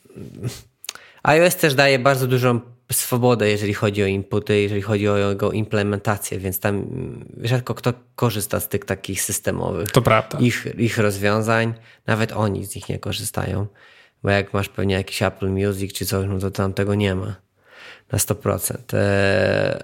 [1.24, 2.60] iOS też daje bardzo dużą
[2.92, 6.86] swobodę, jeżeli chodzi o inputy, jeżeli chodzi o jego implementację, więc tam
[7.44, 9.92] rzadko kto korzysta z tych takich systemowych.
[9.92, 10.38] To prawda.
[10.40, 11.74] Ich, ich rozwiązań,
[12.08, 13.68] nawet oni z nich nie korzystają,
[14.24, 17.36] bo jak masz pewnie jakiś Apple Music czy coś, no to tam tego nie ma
[18.12, 18.76] na 100%.
[18.94, 19.84] Eee,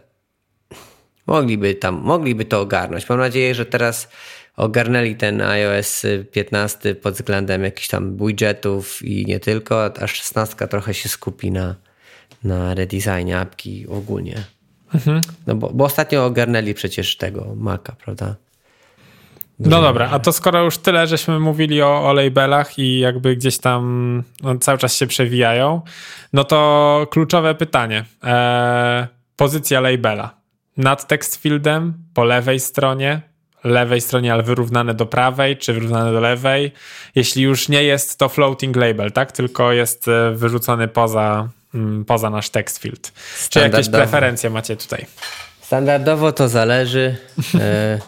[1.28, 3.10] mogliby tam, mogliby to ogarnąć.
[3.10, 4.10] Mam nadzieję, że teraz
[4.58, 10.94] ogarnęli ten iOS 15 pod względem jakichś tam widgetów i nie tylko, a 16 trochę
[10.94, 11.76] się skupi na,
[12.44, 14.44] na redesignie apki ogólnie.
[14.94, 15.22] Mhm.
[15.48, 18.36] No bo, bo ostatnio ogarnęli przecież tego Maca, prawda?
[19.60, 23.58] No dobra, a to skoro już tyle, żeśmy mówili o, o labelach i jakby gdzieś
[23.58, 25.82] tam no, cały czas się przewijają,
[26.34, 28.06] no to kluczowe pytanie.
[28.24, 30.38] Eee, pozycja labela.
[30.78, 33.22] Nad text fieldem, po lewej stronie,
[33.68, 36.72] lewej stronie, ale wyrównane do prawej, czy wyrównane do lewej.
[37.16, 39.32] Jeśli już nie jest to floating label, tak?
[39.32, 43.12] Tylko jest e, wyrzucony poza, mm, poza nasz text field.
[43.50, 45.06] Czy jakieś preferencje macie tutaj?
[45.62, 47.16] Standardowo to zależy.
[47.56, 48.00] E,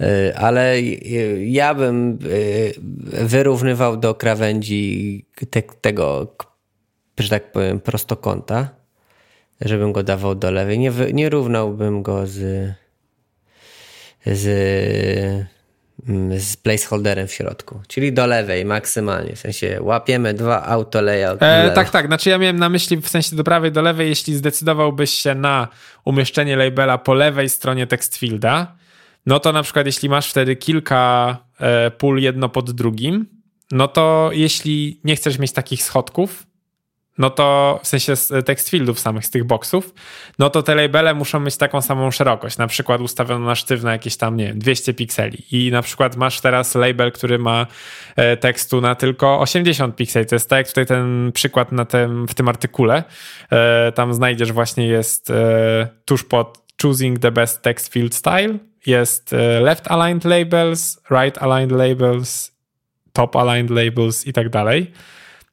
[0.00, 0.80] E, ale
[1.38, 2.18] ja bym
[3.02, 6.34] wyrównywał do krawędzi te, tego,
[7.18, 8.68] że tak powiem, prostokąta,
[9.60, 10.78] żebym go dawał do lewej.
[10.78, 12.68] Nie, nie równałbym go z,
[14.26, 15.46] z,
[16.08, 19.36] mm, z placeholderem w środku, czyli do lewej maksymalnie.
[19.36, 21.42] W sensie łapiemy dwa auto layout.
[21.42, 22.06] E, tak, tak.
[22.06, 25.68] Znaczy ja miałem na myśli w sensie do prawej, do lewej, jeśli zdecydowałbyś się na
[26.04, 28.76] umieszczenie labela po lewej stronie text fielda,
[29.26, 33.26] no to na przykład jeśli masz wtedy kilka e, pól jedno pod drugim,
[33.70, 36.47] no to jeśli nie chcesz mieć takich schodków,
[37.18, 39.94] no to w sensie z text fieldów samych, z tych boxów,
[40.38, 44.16] no to te labele muszą mieć taką samą szerokość, na przykład ustawioną na sztywno jakieś
[44.16, 45.38] tam, nie wiem, 200 pikseli.
[45.52, 47.66] I na przykład masz teraz label, który ma
[48.16, 52.28] e, tekstu na tylko 80 pikseli, to jest tak jak tutaj ten przykład na tym,
[52.28, 53.04] w tym artykule,
[53.50, 55.32] e, tam znajdziesz właśnie jest
[56.04, 61.72] tuż pod choosing the best text field style, jest e, left aligned labels, right aligned
[61.72, 62.52] labels,
[63.12, 64.92] top aligned labels i tak dalej.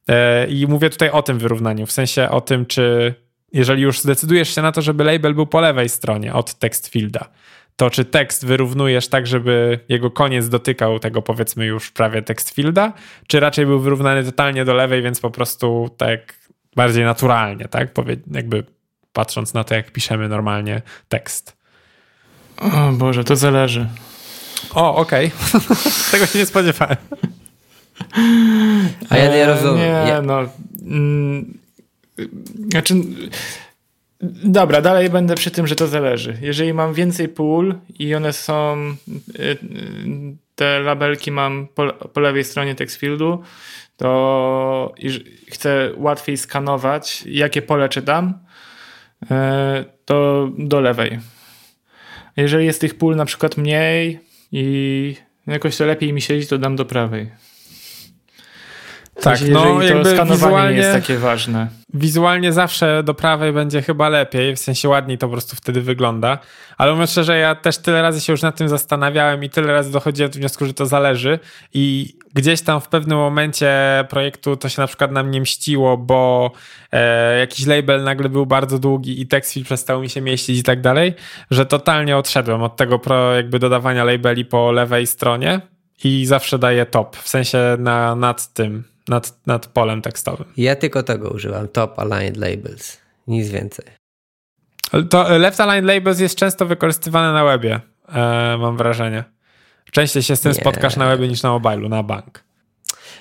[0.08, 3.14] E, I mówię tutaj o tym wyrównaniu, w sensie o tym, czy
[3.52, 7.28] jeżeli już zdecydujesz się na to, żeby label był po lewej stronie od text fielda,
[7.76, 12.92] to czy tekst wyrównujesz tak, żeby jego koniec dotykał tego powiedzmy już prawie text fielda,
[13.26, 16.34] czy raczej był wyrównany totalnie do lewej, więc po prostu tak
[16.76, 17.88] bardziej naturalnie, tak?
[18.32, 18.64] Jakby
[19.12, 21.56] patrząc na to, jak piszemy normalnie tekst.
[22.56, 23.88] O Boże, to zależy.
[24.74, 25.30] O, okej.
[25.54, 25.76] Okay.
[26.10, 26.96] Tego się nie spodziewałem.
[29.10, 29.78] A ja nie rozumiem.
[29.78, 30.22] Nie, ja...
[30.22, 30.48] no.
[30.82, 31.58] Mm,
[32.70, 32.94] znaczy.
[34.44, 36.38] Dobra, dalej będę przy tym, że to zależy.
[36.40, 38.76] Jeżeli mam więcej pól i one są.
[39.38, 39.58] Y, y,
[40.54, 43.42] te labelki mam po, po lewej stronie textfieldu,
[43.96, 44.94] to
[45.50, 48.34] chcę łatwiej skanować, jakie pole czytam,
[49.22, 49.26] y,
[50.04, 51.18] to do lewej
[52.36, 54.20] jeżeli jest tych pól na przykład mniej
[54.52, 57.30] i jakoś to lepiej mi siedzi, to dam do prawej.
[59.20, 61.68] Tak, no jakby wizualnie nie jest takie ważne.
[61.94, 66.38] Wizualnie zawsze do prawej będzie chyba lepiej, w sensie ładniej to po prostu wtedy wygląda.
[66.78, 69.92] Ale mówiąc szczerze, ja też tyle razy się już nad tym zastanawiałem i tyle razy
[69.92, 71.38] dochodziłem do wniosku, że to zależy.
[71.74, 73.70] I gdzieś tam w pewnym momencie
[74.08, 76.50] projektu to się na przykład na mnie mściło, bo
[76.92, 80.80] e, jakiś label nagle był bardzo długi i tekst przestał mi się mieścić i tak
[80.80, 81.14] dalej,
[81.50, 85.60] że totalnie odszedłem od tego pro, jakby dodawania labeli po lewej stronie
[86.04, 90.46] i zawsze daję top, w sensie na, nad tym nad, nad polem tekstowym.
[90.56, 93.84] Ja tylko tego używam, top aligned labels, nic więcej.
[95.10, 99.24] To e, left aligned labels jest często wykorzystywane na webie, e, mam wrażenie.
[99.92, 100.60] Częściej się z tym Nie.
[100.60, 102.45] spotkasz na webie niż na mobilu, na bank.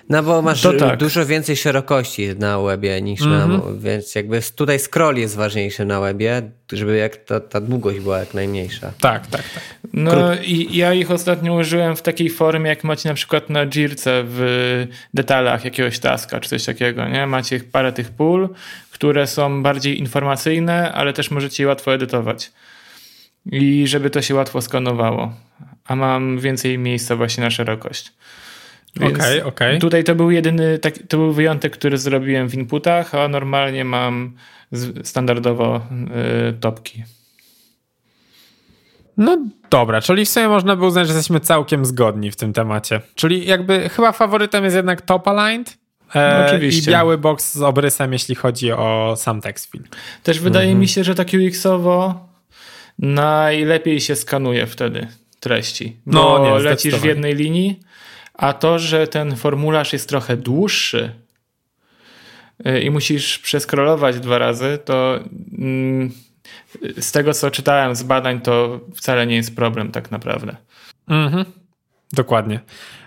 [0.10, 0.98] No bo masz tak.
[0.98, 3.50] dużo więcej szerokości na webie niż mm -hmm.
[3.50, 3.80] na, mhm.
[3.80, 8.34] więc jakby tutaj scroll jest ważniejszy na webie, żeby jak ta, ta długość była jak
[8.34, 8.92] najmniejsza.
[9.00, 9.64] Tak, tak, tak.
[9.94, 14.24] No i ja ich ostatnio użyłem w takiej formie, jak macie na przykład na Jirce
[14.26, 17.28] w detalach jakiegoś taska czy coś takiego, nie?
[17.28, 18.50] Macie parę tych pól,
[18.92, 22.52] które są bardziej informacyjne, ale też możecie je łatwo edytować.
[23.52, 25.34] I żeby to się łatwo skanowało.
[25.86, 28.14] A mam więcej miejsca właśnie na szerokość.
[28.98, 29.40] Okej, okej.
[29.42, 29.80] Okay, okay.
[29.80, 34.34] Tutaj to był jedyny, tak, to był wyjątek, który zrobiłem w inputach, a normalnie mam
[35.04, 35.82] standardowo
[36.50, 37.04] y, topki.
[39.18, 39.38] No
[39.70, 43.02] dobra, czyli w sumie można by uznać, że jesteśmy całkiem zgodni w tym temacie.
[43.16, 45.78] Czyli jakby chyba faworytem jest jednak top aligned.
[46.14, 46.92] E, no, oczywiście.
[46.92, 49.96] I biały box z obrysem, jeśli chodzi o sam text field.
[50.24, 50.80] Też wydaje mhm.
[50.80, 52.14] mi się, że tak UX-owo
[53.00, 55.08] najlepiej się skanuje wtedy
[55.40, 55.98] treści.
[56.06, 57.80] Bo no, nie, lecisz w jednej linii,
[58.38, 61.12] a to, że ten formularz jest trochę dłuższy
[62.68, 65.20] y, i musisz przeskrolować dwa razy, to
[65.58, 66.12] mm,
[66.98, 70.56] z tego, co czytałem z badań, to wcale nie jest problem tak naprawdę.
[71.08, 71.46] Mhm.
[72.14, 72.60] Dokładnie.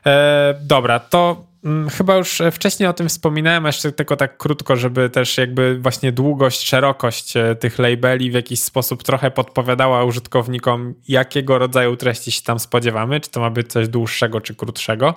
[0.06, 1.47] E, dobra, to
[1.90, 6.68] chyba już wcześniej o tym wspominałem, jeszcze tylko tak krótko, żeby też jakby właśnie długość,
[6.68, 12.59] szerokość e, tych labeli w jakiś sposób trochę podpowiadała użytkownikom, jakiego rodzaju treści się tam
[12.59, 15.14] spodziewamy, czy to ma być coś dłuższego, czy krótszego.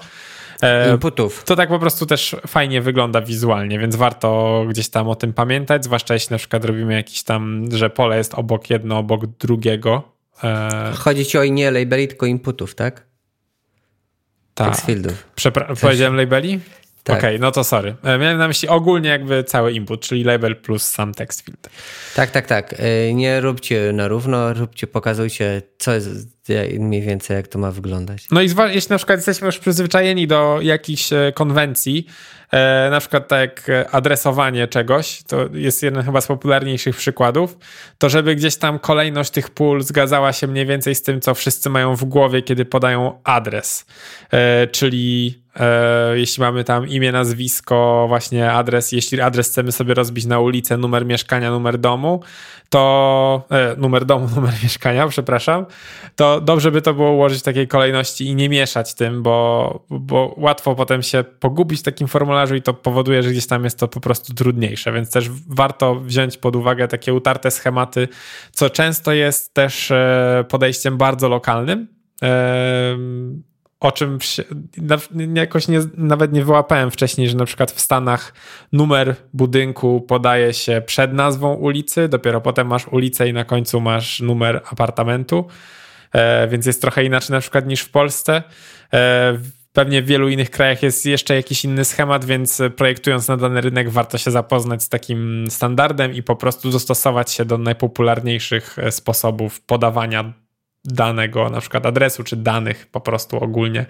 [0.62, 1.44] E, Inputów.
[1.44, 5.84] To tak po prostu też fajnie wygląda wizualnie, więc warto gdzieś tam o tym pamiętać,
[5.84, 10.04] zwłaszcza jeśli na przykład robimy jakiś tam, że pole jest obok jedno, obok drugiego.
[10.44, 13.11] E, Chodzi ci o nie labeli, tylko inputów, tak?
[14.54, 14.68] Tak.
[14.68, 15.26] Textfieldów.
[15.36, 16.60] Przepra- powiedziałem labeli?
[17.04, 17.18] Tak.
[17.18, 17.96] Okej, okay, no to sorry.
[18.04, 21.70] E, miałem na myśli ogólnie jakby cały input, czyli label plus sam text field.
[22.16, 22.76] Tak, tak, tak.
[22.78, 26.10] E, nie róbcie na równo, róbcie, pokazujcie, co jest
[26.80, 28.28] mniej więcej, jak to ma wyglądać.
[28.32, 32.08] No i jeśli na przykład jesteśmy już przyzwyczajeni do jakichś konwencji,
[32.52, 37.58] E, na przykład tak jak adresowanie czegoś, to jest jeden chyba z popularniejszych przykładów,
[37.98, 41.70] to żeby gdzieś tam kolejność tych pól zgadzała się mniej więcej z tym, co wszyscy
[41.70, 43.86] mają w głowie, kiedy podają adres.
[44.32, 50.26] E, czyli e, jeśli mamy tam imię, nazwisko, właśnie adres, jeśli adres chcemy sobie rozbić
[50.26, 52.24] na ulicę, numer mieszkania, numer domu,
[52.72, 55.66] to e, numer domu, numer mieszkania, przepraszam,
[56.16, 60.34] to dobrze by to było ułożyć w takiej kolejności i nie mieszać tym, bo, bo
[60.38, 63.88] łatwo potem się pogubić w takim formularzu i to powoduje, że gdzieś tam jest to
[63.88, 68.08] po prostu trudniejsze, więc też warto wziąć pod uwagę takie utarte schematy,
[68.52, 71.88] co często jest też e, podejściem bardzo lokalnym.
[73.82, 74.20] O czym
[75.34, 78.34] jakoś nie, nawet nie wyłapałem wcześniej, że na przykład w Stanach
[78.72, 84.20] numer budynku podaje się przed nazwą ulicy, dopiero potem masz ulicę i na końcu masz
[84.20, 85.48] numer apartamentu,
[86.12, 88.44] e, więc jest trochę inaczej na przykład niż w Polsce.
[88.94, 89.38] E,
[89.74, 93.90] pewnie w wielu innych krajach jest jeszcze jakiś inny schemat, więc projektując na dany rynek
[93.90, 99.62] warto się zapoznać z takim standardem i po prostu dostosować się do najpopularniejszych e, sposobów
[99.62, 100.34] podawania
[100.86, 103.86] danego, na przykład adresu, czy danych po prostu ogólnie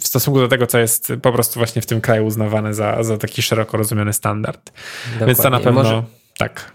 [0.00, 3.18] w stosunku do tego, co jest po prostu właśnie w tym kraju uznawane za, za
[3.18, 4.72] taki szeroko rozumiany standard.
[5.04, 5.26] Dokładnie.
[5.26, 6.02] Więc to na pewno Może...
[6.38, 6.72] tak.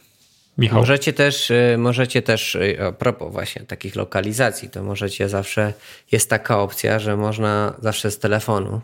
[0.57, 0.79] Michał.
[0.79, 5.73] Możecie też, y, możecie też, y, a propos właśnie takich lokalizacji, to możecie zawsze,
[6.11, 8.81] jest taka opcja, że można zawsze z telefonu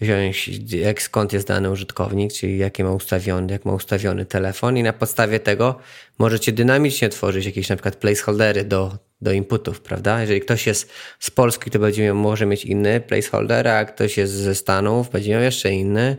[0.00, 4.82] wziąć, jak skąd jest dany użytkownik, czyli jaki ma ustawiony, jak ma ustawiony telefon i
[4.82, 5.78] na podstawie tego
[6.18, 10.20] możecie dynamicznie tworzyć jakieś na przykład placeholdery do, do inputów, prawda?
[10.20, 14.32] Jeżeli ktoś jest z Polski, to będzie miał, może mieć inny placeholder, a ktoś jest
[14.32, 16.16] ze Stanów, będzie miał jeszcze inny.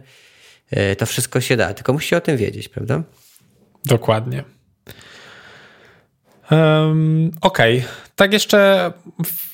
[0.71, 3.03] E, to wszystko się da, tylko musicie o tym wiedzieć, prawda?
[3.85, 4.43] Dokładnie.
[6.51, 7.89] Um, Okej, okay.
[8.15, 8.91] tak jeszcze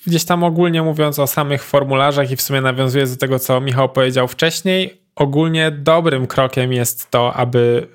[0.07, 3.89] gdzieś tam ogólnie mówiąc o samych formularzach i w sumie nawiązuję do tego, co Michał
[3.89, 7.87] powiedział wcześniej, ogólnie dobrym krokiem jest to, aby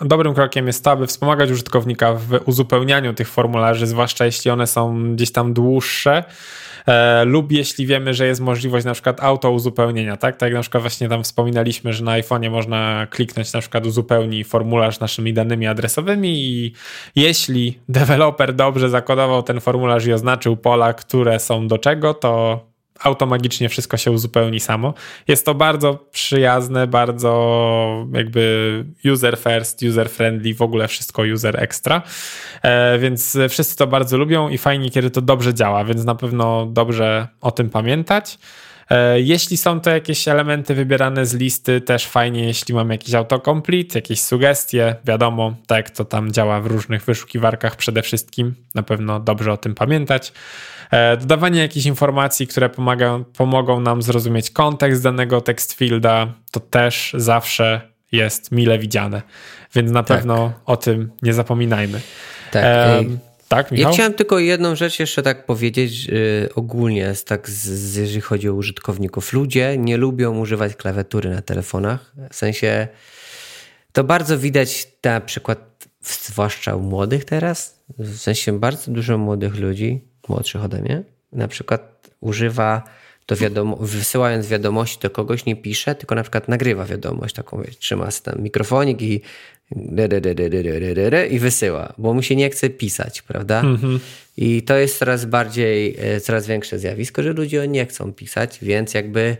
[0.00, 5.12] dobrym krokiem jest to, aby wspomagać użytkownika w uzupełnianiu tych formularzy, zwłaszcza jeśli one są
[5.14, 6.24] gdzieś tam dłuższe
[6.86, 10.36] e, lub jeśli wiemy, że jest możliwość na przykład auto uzupełnienia, tak?
[10.36, 14.44] Tak jak na przykład właśnie tam wspominaliśmy, że na iPhone'ie można kliknąć na przykład uzupełnij
[14.44, 16.72] formularz naszymi danymi adresowymi i
[17.16, 22.67] jeśli deweloper dobrze zakodował ten formularz i oznaczył pola, które są do czego, to
[23.02, 24.94] automagicznie wszystko się uzupełni samo.
[25.28, 32.02] Jest to bardzo przyjazne, bardzo jakby user first, user friendly, w ogóle wszystko user extra,
[32.62, 36.66] e, więc wszyscy to bardzo lubią i fajnie, kiedy to dobrze działa, więc na pewno
[36.66, 38.38] dobrze o tym pamiętać.
[38.90, 43.98] E, jeśli są to jakieś elementy wybierane z listy, też fajnie, jeśli mam jakiś autocomplete,
[43.98, 49.52] jakieś sugestie, wiadomo, tak to tam działa w różnych wyszukiwarkach przede wszystkim, na pewno dobrze
[49.52, 50.32] o tym pamiętać.
[50.90, 57.12] E, dodawanie jakichś informacji, które pomagają, pomogą nam zrozumieć kontekst danego text fielda, to też
[57.16, 57.80] zawsze
[58.12, 59.22] jest mile widziane.
[59.74, 60.16] Więc na tak.
[60.16, 62.00] pewno o tym nie zapominajmy.
[62.52, 62.64] Tak.
[62.64, 63.04] E,
[63.48, 63.90] tak, Michał?
[63.90, 68.48] Ja chciałem tylko jedną rzecz jeszcze tak powiedzieć yy, ogólnie, tak z, z, jeżeli chodzi
[68.48, 69.32] o użytkowników.
[69.32, 72.12] Ludzie nie lubią używać klawiatury na telefonach.
[72.30, 72.88] W sensie
[73.92, 77.84] to bardzo widać na przykład, zwłaszcza u młodych teraz.
[77.98, 82.82] W sensie bardzo dużo młodych ludzi młodszych ode mnie, na przykład używa
[83.26, 87.78] to wiadomo, wysyłając wiadomości do kogoś, nie pisze, tylko na przykład nagrywa wiadomość, taką wiesz,
[87.78, 89.20] trzyma tam mikrofonik i
[91.26, 93.62] i wysyła, bo mu się nie chce pisać, prawda?
[93.62, 93.98] Mm-hmm.
[94.36, 98.94] I to jest coraz bardziej, e, coraz większe zjawisko, że ludzie nie chcą pisać, więc
[98.94, 99.36] jakby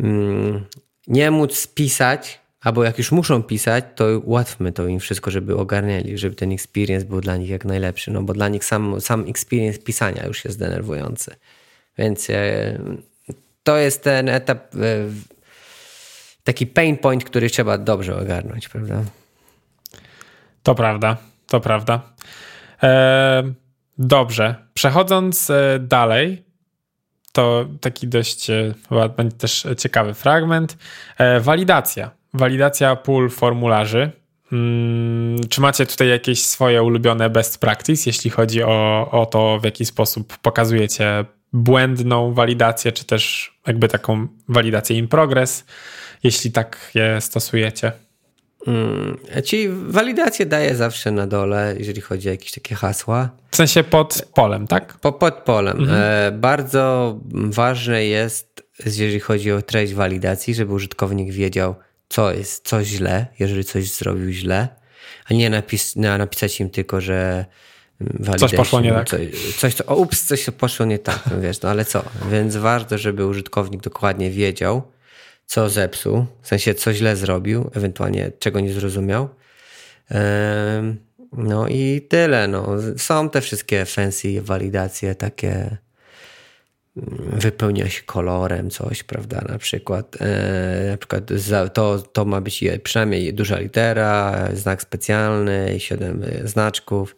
[0.00, 0.64] mm,
[1.06, 6.18] nie móc pisać Albo jak już muszą pisać, to ułatwmy to im wszystko, żeby ogarniali,
[6.18, 9.78] żeby ten experience był dla nich jak najlepszy, no bo dla nich sam, sam experience
[9.78, 11.36] pisania już jest denerwujący.
[11.98, 12.78] Więc e,
[13.62, 14.78] to jest ten etap, e,
[16.44, 19.02] taki pain point, który trzeba dobrze ogarnąć, prawda?
[20.62, 22.02] To prawda, to prawda.
[22.82, 23.42] E,
[23.98, 26.44] dobrze, przechodząc dalej,
[27.32, 28.46] to taki dość
[28.88, 30.76] chyba będzie też ciekawy fragment.
[31.40, 32.21] Walidacja.
[32.34, 34.10] Walidacja pól formularzy.
[34.50, 39.64] Hmm, czy macie tutaj jakieś swoje ulubione best practice, jeśli chodzi o, o to, w
[39.64, 45.64] jaki sposób pokazujecie błędną walidację, czy też jakby taką walidację in progress,
[46.22, 47.92] jeśli tak je stosujecie?
[48.64, 53.30] Hmm, ci walidację daję zawsze na dole, jeżeli chodzi o jakieś takie hasła.
[53.50, 54.98] W sensie pod polem, tak?
[55.00, 55.78] Po, pod polem.
[55.80, 56.00] Mhm.
[56.02, 61.74] E, bardzo ważne jest, jeżeli chodzi o treść walidacji, żeby użytkownik wiedział,
[62.12, 64.68] co jest coś źle, jeżeli coś zrobił źle,
[65.24, 67.44] a nie napis, napisać im tylko, że
[68.38, 69.08] Coś poszło nie tak.
[69.08, 72.04] Coś, coś co, o, ups, coś poszło nie tak, no wiesz, no ale co?
[72.30, 74.82] Więc warto, żeby użytkownik dokładnie wiedział,
[75.46, 79.28] co zepsuł, w sensie co źle zrobił, ewentualnie czego nie zrozumiał.
[81.32, 82.48] No i tyle.
[82.48, 82.68] No.
[82.96, 85.76] Są te wszystkie fancy walidacje takie
[87.32, 91.24] wypełnia się kolorem coś, prawda, na przykład, e, na przykład
[91.74, 97.16] to, to ma być przynajmniej duża litera, znak specjalny, siedem znaczków,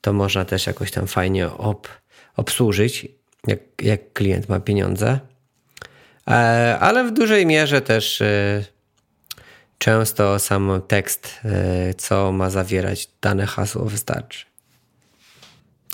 [0.00, 1.88] to można też jakoś tam fajnie ob,
[2.36, 3.08] obsłużyć,
[3.46, 5.20] jak, jak klient ma pieniądze,
[6.28, 8.64] e, ale w dużej mierze też e,
[9.78, 14.53] często sam tekst, e, co ma zawierać dane hasło wystarczy.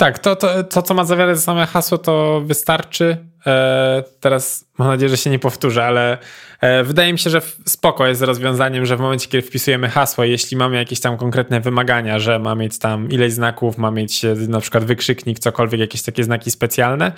[0.01, 3.17] Tak, to, to, to co ma zawierać same hasło, to wystarczy.
[3.47, 6.19] E, teraz mam nadzieję, że się nie powtórzę, ale
[6.61, 10.57] e, wydaje mi się, że spoko jest rozwiązaniem, że w momencie, kiedy wpisujemy hasło, jeśli
[10.57, 14.61] mamy jakieś tam konkretne wymagania, że ma mieć tam ileś znaków, ma mieć e, na
[14.61, 17.13] przykład wykrzyknik, cokolwiek, jakieś takie znaki specjalne,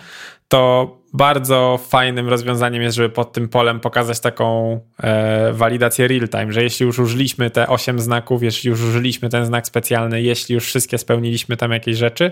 [0.48, 6.62] to bardzo fajnym rozwiązaniem jest, żeby pod tym polem pokazać taką e, walidację real-time, że
[6.62, 10.98] jeśli już użyliśmy te 8 znaków, jeśli już użyliśmy ten znak specjalny, jeśli już wszystkie
[10.98, 12.30] spełniliśmy tam jakieś rzeczy,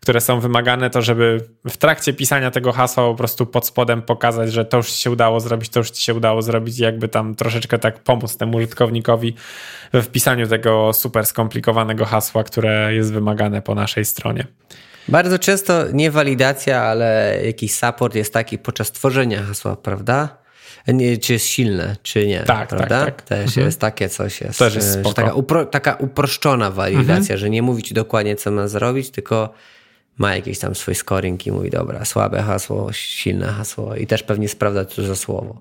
[0.00, 4.52] które są wymagane, to żeby w trakcie pisania tego hasła po prostu pod spodem pokazać,
[4.52, 7.34] że to już się udało zrobić, to już ci się udało zrobić i jakby tam
[7.34, 9.34] troszeczkę tak pomóc temu użytkownikowi
[9.92, 14.46] we wpisaniu tego super skomplikowanego hasła, które jest wymagane po naszej stronie.
[15.08, 20.40] Bardzo często nie walidacja, ale jakiś support jest taki podczas tworzenia hasła, prawda?
[20.88, 22.38] Nie, czy jest silne, czy nie.
[22.38, 23.04] Tak, tak prawda?
[23.04, 23.22] Tak, tak.
[23.22, 23.66] Też mhm.
[23.66, 24.40] jest takie coś.
[24.40, 27.38] Jest, Też jest taka, upro, taka uproszczona walidacja, mhm.
[27.38, 29.54] że nie mówi ci dokładnie, co ma zrobić, tylko
[30.20, 34.48] ma jakiś tam swój scoring i mówi, dobra, słabe hasło, silne hasło i też pewnie
[34.48, 35.56] sprawdza, co za słowo.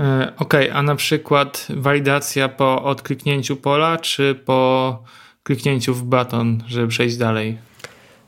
[0.00, 5.02] E, okej, okay, a na przykład walidacja po odkliknięciu pola, czy po
[5.42, 7.58] kliknięciu w baton, żeby przejść dalej?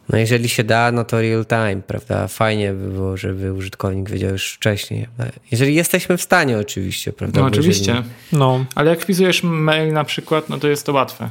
[0.09, 2.29] No jeżeli się da, no to real time, prawda?
[2.29, 5.07] Fajnie by było, żeby użytkownik wiedział już wcześniej.
[5.51, 7.41] Jeżeli jesteśmy w stanie oczywiście, prawda?
[7.41, 7.93] No oczywiście.
[7.93, 8.11] Jeżeli...
[8.33, 8.65] No.
[8.75, 11.31] Ale jak wpisujesz mail na przykład, no to jest to łatwe.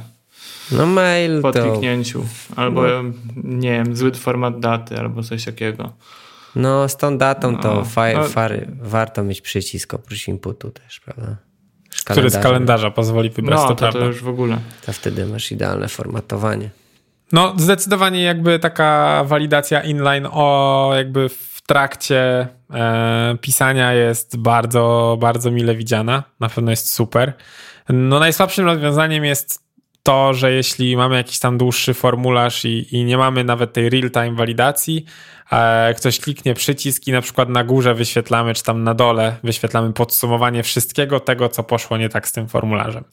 [0.70, 1.62] No mail Po to...
[1.62, 2.26] kliknięciu.
[2.56, 3.02] Albo, no.
[3.44, 5.92] nie wiem, zły format daty, albo coś takiego.
[6.56, 7.58] No z tą datą no.
[7.58, 8.24] to fa- no.
[8.24, 11.36] far- warto mieć przycisk oprócz inputu też, prawda?
[12.04, 14.58] Który z kalendarza pozwoli wybrać no, to, to, to już w ogóle.
[14.86, 16.70] To wtedy masz idealne formatowanie.
[17.32, 25.50] No, zdecydowanie jakby taka walidacja inline o jakby w trakcie e, pisania jest bardzo, bardzo
[25.50, 26.22] mile widziana.
[26.40, 27.32] Na pewno jest super.
[27.88, 29.61] No, najsłabszym rozwiązaniem jest
[30.02, 34.34] to, że jeśli mamy jakiś tam dłuższy formularz i, i nie mamy nawet tej real-time
[34.36, 35.04] walidacji,
[35.52, 39.92] e, ktoś kliknie przycisk i na przykład na górze wyświetlamy, czy tam na dole wyświetlamy
[39.92, 43.04] podsumowanie wszystkiego tego, co poszło nie tak z tym formularzem.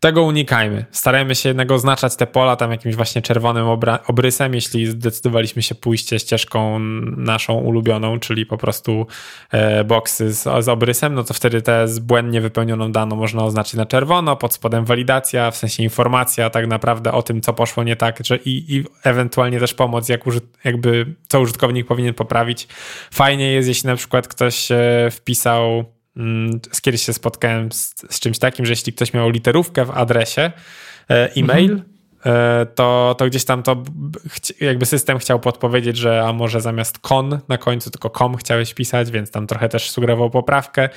[0.00, 0.84] Tego unikajmy.
[0.90, 3.66] Starajmy się jednak oznaczać te pola tam jakimś właśnie czerwonym
[4.06, 6.78] obrysem, jeśli zdecydowaliśmy się pójść ścieżką
[7.16, 9.06] naszą ulubioną, czyli po prostu
[9.50, 13.86] e, boksy z, z obrysem, no to wtedy tę błędnie wypełnioną daną można oznaczyć na
[13.86, 18.18] czerwono, pod spodem walidacja, w sensie informacja tak naprawdę o tym, co poszło nie tak,
[18.24, 20.24] że i, i ewentualnie też pomoc, jak
[20.64, 22.68] jakby co użytkownik powinien poprawić.
[23.10, 24.68] Fajnie jest, jeśli na przykład ktoś
[25.10, 25.93] wpisał
[26.82, 30.52] kiedyś się spotkałem z, z, czymś takim, że jeśli ktoś miał literówkę w adresie
[31.10, 31.94] e, e-mail, mhm.
[32.26, 33.82] E, to, to gdzieś tam to
[34.60, 39.10] jakby system chciał podpowiedzieć, że a może zamiast kon na końcu tylko com chciałeś pisać,
[39.10, 40.88] więc tam trochę też sugerował poprawkę.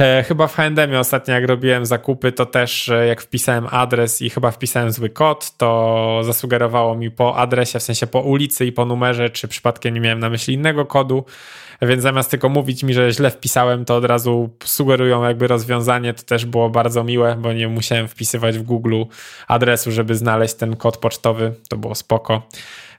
[0.00, 4.50] E, chyba w H&M ostatnio jak robiłem zakupy, to też jak wpisałem adres i chyba
[4.50, 9.30] wpisałem zły kod, to zasugerowało mi po adresie, w sensie po ulicy i po numerze,
[9.30, 11.24] czy przypadkiem nie miałem na myśli innego kodu
[11.82, 16.14] więc zamiast tylko mówić mi, że źle wpisałem, to od razu sugerują jakby rozwiązanie.
[16.14, 19.02] To też było bardzo miłe, bo nie musiałem wpisywać w Google
[19.48, 21.54] adresu, żeby znaleźć ten kod pocztowy.
[21.68, 22.42] To było spoko.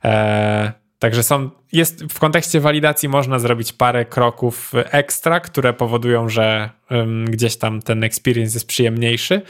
[0.03, 6.69] Eee, Także są, jest w kontekście walidacji można zrobić parę kroków ekstra, które powodują, że
[6.91, 9.41] um, gdzieś tam ten experience jest przyjemniejszy.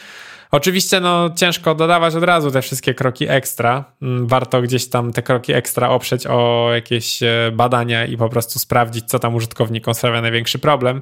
[0.51, 3.85] Oczywiście no, ciężko dodawać od razu te wszystkie kroki ekstra.
[4.01, 8.59] Mm, warto gdzieś tam te kroki ekstra oprzeć o jakieś e, badania i po prostu
[8.59, 11.01] sprawdzić, co tam użytkownikom sprawia największy problem,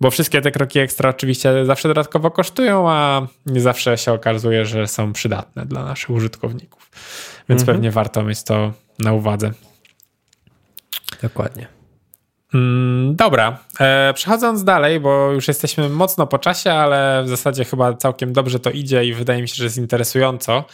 [0.00, 4.88] bo wszystkie te kroki ekstra oczywiście zawsze dodatkowo kosztują, a nie zawsze się okazuje, że
[4.88, 6.90] są przydatne dla naszych użytkowników.
[7.48, 7.76] Więc mhm.
[7.76, 9.52] pewnie warto mieć to na uwadze.
[11.22, 11.68] Dokładnie.
[12.54, 17.94] Mm, dobra, e, przechodząc dalej, bo już jesteśmy mocno po czasie, ale w zasadzie chyba
[17.94, 20.64] całkiem dobrze to idzie i wydaje mi się, że jest interesująco,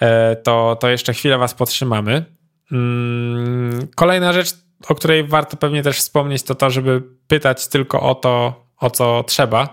[0.00, 2.24] e, to, to jeszcze chwilę Was podtrzymamy.
[2.72, 4.54] Mm, kolejna rzecz,
[4.88, 9.24] o której warto pewnie też wspomnieć, to to, żeby pytać tylko o to, o co
[9.26, 9.68] trzeba.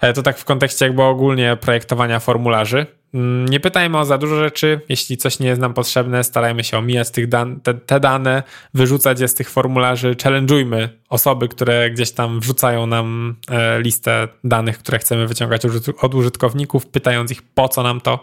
[0.00, 2.86] E, to tak w kontekście jakby ogólnie projektowania formularzy.
[3.14, 4.80] Mm, nie pytajmy o za dużo rzeczy.
[4.88, 8.42] Jeśli coś nie jest nam potrzebne, starajmy się omijać tych dan te, te, dane,
[8.74, 10.14] wyrzucać je z tych formularzy.
[10.14, 15.62] Challenge'ujmy osoby, które gdzieś tam wrzucają nam e, listę danych, które chcemy wyciągać
[16.00, 18.22] od użytkowników, pytając ich po co nam to.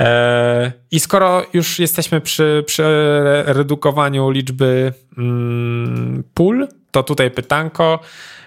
[0.00, 2.84] E, I skoro już jesteśmy przy, przy
[3.46, 8.00] redukowaniu liczby mm, pól, to tutaj pytanko.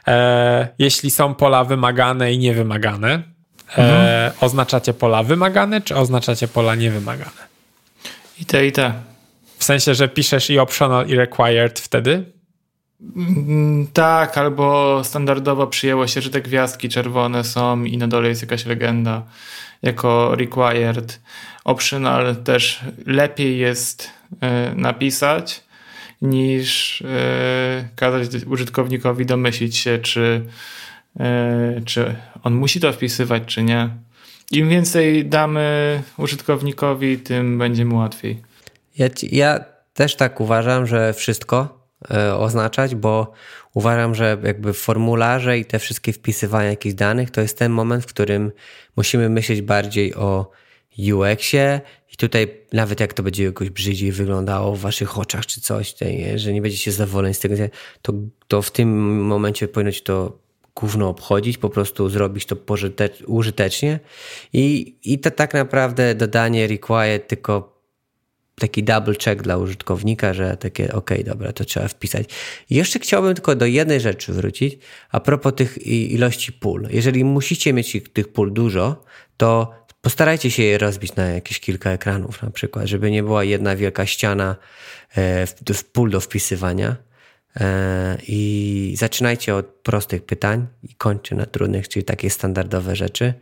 [0.07, 3.34] E, jeśli są pola wymagane i niewymagane,
[3.77, 7.55] E, oznaczacie pola wymagane, czy oznaczacie pola niewymagane?
[8.39, 8.93] I te, i te.
[9.57, 12.25] W sensie, że piszesz i optional, i required wtedy?
[13.15, 18.41] Mm, tak, albo standardowo przyjęło się, że te gwiazdki czerwone są i na dole jest
[18.41, 19.23] jakaś legenda
[19.81, 21.21] jako required.
[21.63, 25.63] Optional też lepiej jest y, napisać
[26.21, 27.05] niż y,
[27.95, 30.45] kazać użytkownikowi domyślić się, czy
[31.85, 33.89] czy on musi to wpisywać, czy nie.
[34.51, 38.41] Im więcej damy użytkownikowi, tym będzie mu łatwiej.
[38.97, 43.31] Ja, ja też tak uważam, że wszystko e, oznaczać, bo
[43.73, 48.07] uważam, że jakby formularze i te wszystkie wpisywania jakichś danych to jest ten moment, w
[48.07, 48.51] którym
[48.95, 50.51] musimy myśleć bardziej o
[51.13, 51.81] UX-ie
[52.13, 55.95] i tutaj nawet jak to będzie jakoś brzydziej wyglądało w waszych oczach czy coś,
[56.35, 57.55] że nie będziecie zadowoleni z tego,
[58.01, 58.13] to,
[58.47, 60.44] to w tym momencie powinno ci to
[60.75, 62.55] gówno obchodzić, po prostu zrobić to
[63.27, 63.99] użytecznie
[64.53, 67.75] i, i to tak naprawdę dodanie required tylko
[68.59, 72.29] taki double check dla użytkownika, że takie ok, dobra, to trzeba wpisać.
[72.69, 74.77] Jeszcze chciałbym tylko do jednej rzeczy wrócić,
[75.09, 76.87] a propos tych ilości pól.
[76.91, 79.03] Jeżeli musicie mieć tych pól dużo,
[79.37, 83.75] to postarajcie się je rozbić na jakieś kilka ekranów na przykład, żeby nie była jedna
[83.75, 84.55] wielka ściana
[85.15, 86.95] e, w pól do wpisywania,
[88.27, 93.33] I zaczynajcie od prostych pytań i kończcie na trudnych, czyli takie standardowe rzeczy.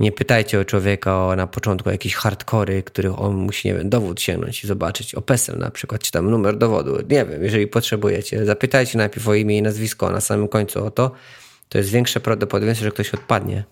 [0.00, 4.20] Nie pytajcie o człowieka o, na początku jakieś hardkory, których on musi, nie wiem, dowód
[4.20, 6.96] sięgnąć i zobaczyć, o PESEL na przykład, czy tam numer dowodu.
[6.96, 8.46] Nie wiem, jeżeli potrzebujecie.
[8.46, 11.10] Zapytajcie najpierw o imię i nazwisko, a na samym końcu o to.
[11.68, 13.64] To jest większe prawdopodobieństwo, że ktoś odpadnie.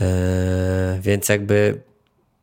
[0.00, 1.80] Eee, więc jakby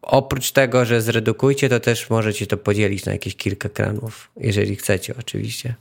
[0.02, 5.14] oprócz tego, że zredukujcie, to też możecie to podzielić na jakieś kilka kranów, jeżeli chcecie
[5.20, 5.76] oczywiście.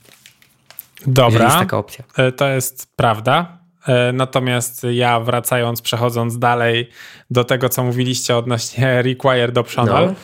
[1.06, 1.44] Dobra.
[1.44, 2.04] Jest taka opcja.
[2.16, 3.58] E, to jest prawda.
[3.88, 6.88] E, natomiast ja wracając, przechodząc dalej
[7.30, 10.14] do tego, co mówiliście odnośnie required optional, no.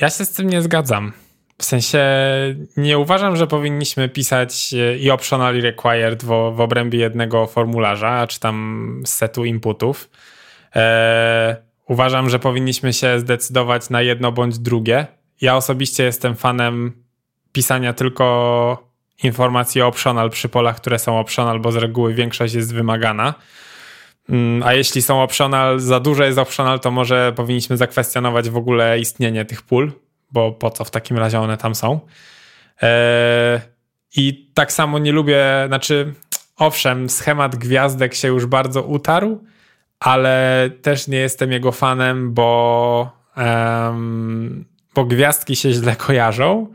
[0.00, 1.12] ja się z tym nie zgadzam.
[1.58, 2.04] W sensie
[2.76, 8.26] nie uważam, że powinniśmy pisać e, i optional i required w, w obrębie jednego formularza,
[8.26, 10.10] czy tam setu inputów.
[10.76, 11.56] E,
[11.88, 15.06] uważam, że powinniśmy się zdecydować na jedno bądź drugie.
[15.40, 16.92] Ja osobiście jestem fanem
[17.52, 18.87] pisania tylko
[19.22, 23.34] informacje optional przy polach, które są optional, bo z reguły większość jest wymagana.
[24.28, 28.98] Mm, a jeśli są optional, za dużo jest optional, to może powinniśmy zakwestionować w ogóle
[28.98, 29.92] istnienie tych pól,
[30.32, 32.00] bo po co w takim razie one tam są.
[32.80, 33.60] Eee,
[34.16, 36.14] I tak samo nie lubię, znaczy,
[36.56, 39.44] owszem, schemat gwiazdek się już bardzo utarł,
[40.00, 44.64] ale też nie jestem jego fanem, bo, um,
[44.94, 46.66] bo gwiazdki się źle kojarzą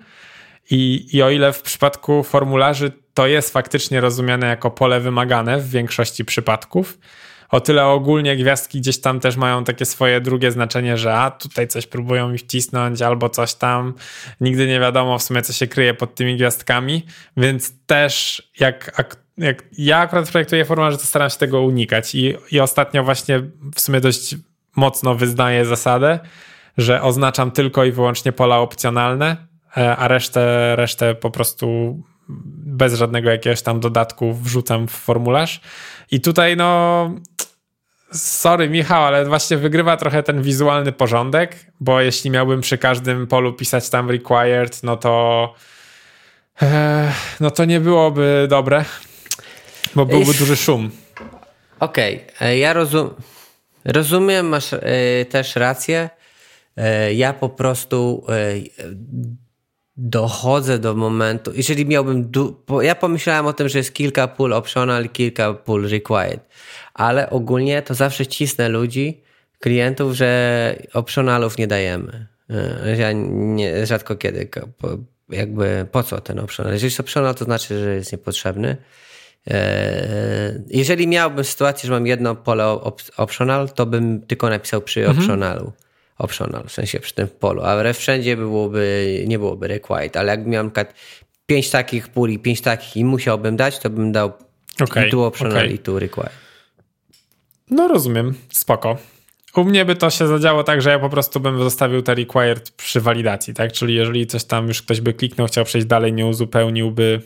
[0.73, 5.69] i, I o ile w przypadku formularzy to jest faktycznie rozumiane jako pole wymagane w
[5.69, 6.99] większości przypadków,
[7.49, 11.67] o tyle ogólnie gwiazdki gdzieś tam też mają takie swoje drugie znaczenie, że a tutaj
[11.67, 13.93] coś próbują mi wcisnąć albo coś tam.
[14.41, 17.05] Nigdy nie wiadomo w sumie, co się kryje pod tymi gwiazdkami,
[17.37, 19.03] więc też jak,
[19.37, 22.15] jak ja akurat projektuję formularze, to staram się tego unikać.
[22.15, 23.41] I, i ostatnio właśnie
[23.75, 24.35] w sumie dość
[24.75, 26.19] mocno wyznaję zasadę,
[26.77, 31.97] że oznaczam tylko i wyłącznie pola opcjonalne, a resztę, resztę po prostu
[32.65, 35.61] bez żadnego jakiegoś tam dodatku wrzucam w formularz.
[36.11, 37.09] I tutaj no
[38.11, 43.53] sorry Michał, ale właśnie wygrywa trochę ten wizualny porządek, bo jeśli miałbym przy każdym polu
[43.53, 45.53] pisać tam required, no to
[46.61, 48.85] e, no to nie byłoby dobre,
[49.95, 50.91] bo byłby duży szum.
[51.79, 52.47] Okej, okay.
[52.47, 53.13] E, ja rozumiem
[53.85, 54.69] rozumiem, masz
[55.29, 56.09] też rację.
[57.13, 58.25] Ja po prostu
[59.97, 62.31] dochodzę do momentu, jeżeli miałbym,
[62.81, 66.39] ja pomyślałem o tym, że jest kilka pól optional, kilka pól required,
[66.93, 69.21] ale ogólnie to zawsze cisnę ludzi,
[69.59, 72.27] klientów, że optionalów nie dajemy.
[72.97, 74.49] Ja nie, rzadko kiedy,
[75.29, 76.73] jakby po co ten optional?
[76.73, 78.77] Jeżeli jest optional, to znaczy, że jest niepotrzebny.
[79.47, 82.67] E, jeżeli miałbym sytuację, że mam jedno pole
[83.17, 85.17] optional, to bym tylko napisał przy mhm.
[85.17, 85.71] optionalu.
[86.23, 90.63] Optional, w sensie przy tym polu, ale wszędzie byłoby, nie byłoby required, ale jakbym miał
[90.63, 90.93] na przykład
[91.45, 94.31] pięć takich pól i pięć takich i musiałbym dać, to bym dał
[94.81, 95.67] okay, i tu optional okay.
[95.67, 96.31] i tu required.
[97.69, 98.97] No rozumiem, spoko.
[99.55, 102.71] U mnie by to się zadziało tak, że ja po prostu bym zostawił te required
[102.71, 103.71] przy walidacji, tak?
[103.71, 107.21] Czyli jeżeli coś tam już ktoś by kliknął, chciał przejść dalej, nie uzupełniłby,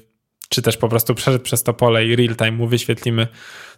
[0.50, 3.28] czy też po prostu przeszedł przez to pole i real time mu wyświetlimy,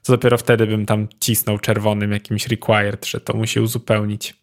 [0.04, 4.36] to dopiero wtedy bym tam cisnął czerwonym jakimś required, że to musi uzupełnić.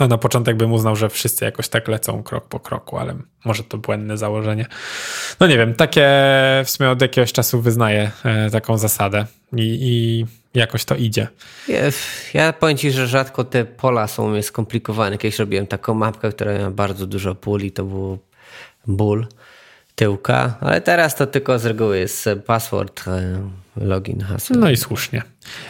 [0.00, 3.64] A na początek bym uznał, że wszyscy jakoś tak lecą krok po kroku, ale może
[3.64, 4.66] to błędne założenie.
[5.40, 6.08] No nie wiem, takie
[6.64, 10.26] w sumie od jakiegoś czasu wyznaję e, taką zasadę i, i
[10.58, 11.28] jakoś to idzie.
[11.68, 11.80] Ja,
[12.34, 15.18] ja powiem ci, że rzadko te pola są mi skomplikowane.
[15.18, 18.18] Kiedyś robiłem taką mapkę, która miała bardzo dużo pól i to był
[18.86, 19.26] ból
[19.94, 23.40] tyłka, ale teraz to tylko z reguły jest password, e,
[23.80, 24.56] login, hasło.
[24.56, 25.22] No i słusznie.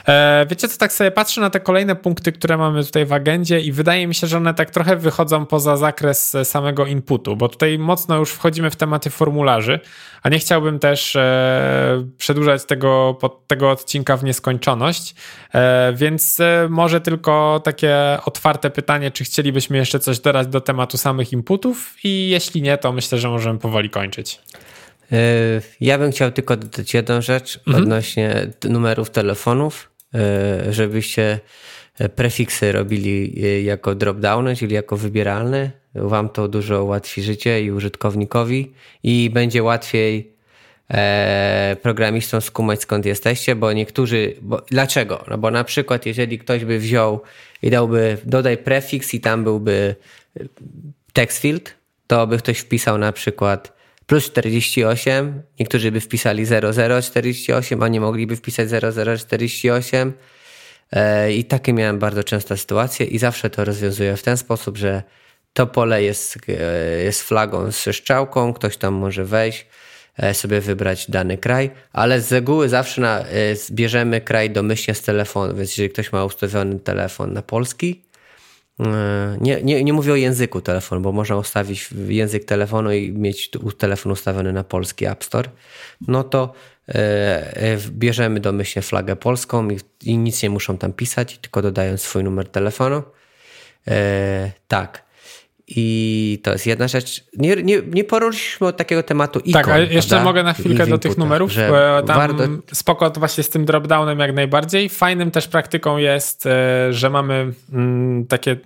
[0.09, 3.61] E, wiecie co, tak sobie patrzę na te kolejne punkty, które mamy tutaj w agendzie
[3.61, 7.79] i wydaje mi się, że one tak trochę wychodzą poza zakres samego inputu, bo tutaj
[7.79, 9.81] mocno już wchodzimy w tematy formularzy,
[10.23, 15.15] a nie chciałbym też e, przedłużać tego, tego odcinka w nieskończoność,
[15.55, 20.97] e, więc e, może tylko takie otwarte pytanie, czy chcielibyśmy jeszcze coś dodać do tematu
[20.97, 24.41] samych inputów i jeśli nie, to myślę, że możemy powoli kończyć.
[25.13, 25.17] E,
[25.81, 27.83] ja bym chciał tylko dodać jedną rzecz mhm.
[27.83, 31.41] odnośnie numerów telefonów, e, żebyście
[32.15, 33.35] prefiksy robili
[33.65, 35.71] jako dropdowny, czyli jako wybieralne.
[35.95, 40.33] Wam to dużo ułatwi życie i użytkownikowi i będzie łatwiej
[40.91, 45.25] e, programistom skumać skąd jesteście, bo niektórzy, bo, dlaczego?
[45.29, 47.21] No bo na przykład jeżeli ktoś by wziął
[47.63, 49.95] i dałby dodaj prefiks i tam byłby
[51.13, 51.75] text field,
[52.07, 53.80] to by ktoś wpisał na przykład
[54.11, 56.47] plus 48, niektórzy by wpisali
[57.03, 58.69] 0048, a nie mogliby wpisać
[59.19, 60.13] 0048
[60.93, 65.03] e, i takie miałem bardzo często sytuacje i zawsze to rozwiązuję w ten sposób, że
[65.53, 69.67] to pole jest, e, jest flagą z strzałką, ktoś tam może wejść,
[70.17, 73.25] e, sobie wybrać dany kraj, ale z reguły zawsze na,
[73.71, 78.03] bierzemy kraj domyślnie z telefonu, więc jeżeli ktoś ma ustawiony telefon na polski,
[79.41, 84.13] nie, nie, nie mówię o języku telefonu, bo można ustawić język telefonu i mieć telefon
[84.13, 85.51] ustawiony na polski App Store.
[86.09, 86.53] No to
[86.89, 86.95] e,
[87.57, 92.25] e, bierzemy domyślnie flagę polską i, i, nic nie muszą tam pisać, tylko dodają swój
[92.25, 93.03] numer telefonu.
[94.69, 95.10] tak.
[95.77, 97.25] I to jest jedna rzecz.
[97.37, 99.63] Nie, nie, nie poruszyliśmy takiego tematu ikon.
[99.63, 100.25] Tak, a jeszcze prawda?
[100.25, 101.53] mogę na chwilkę do tych numerów.
[101.53, 101.71] Że
[102.07, 102.45] tam warto...
[102.73, 104.89] Spoko właśnie z tym dropdownem jak najbardziej.
[104.89, 106.49] Fajnym też praktyką jest,
[106.91, 108.57] że mamy mm, takie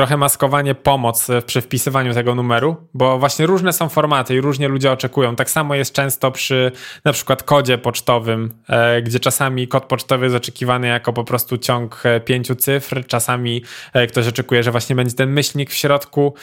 [0.00, 4.92] trochę maskowanie pomoc przy wpisywaniu tego numeru, bo właśnie różne są formaty i różnie ludzie
[4.92, 5.36] oczekują.
[5.36, 6.72] Tak samo jest często przy
[7.04, 12.02] na przykład kodzie pocztowym, e, gdzie czasami kod pocztowy jest oczekiwany jako po prostu ciąg
[12.04, 16.34] e, pięciu cyfr, czasami e, ktoś oczekuje, że właśnie będzie ten myślnik w środku.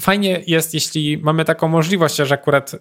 [0.00, 2.72] Fajnie jest, jeśli mamy taką możliwość, że akurat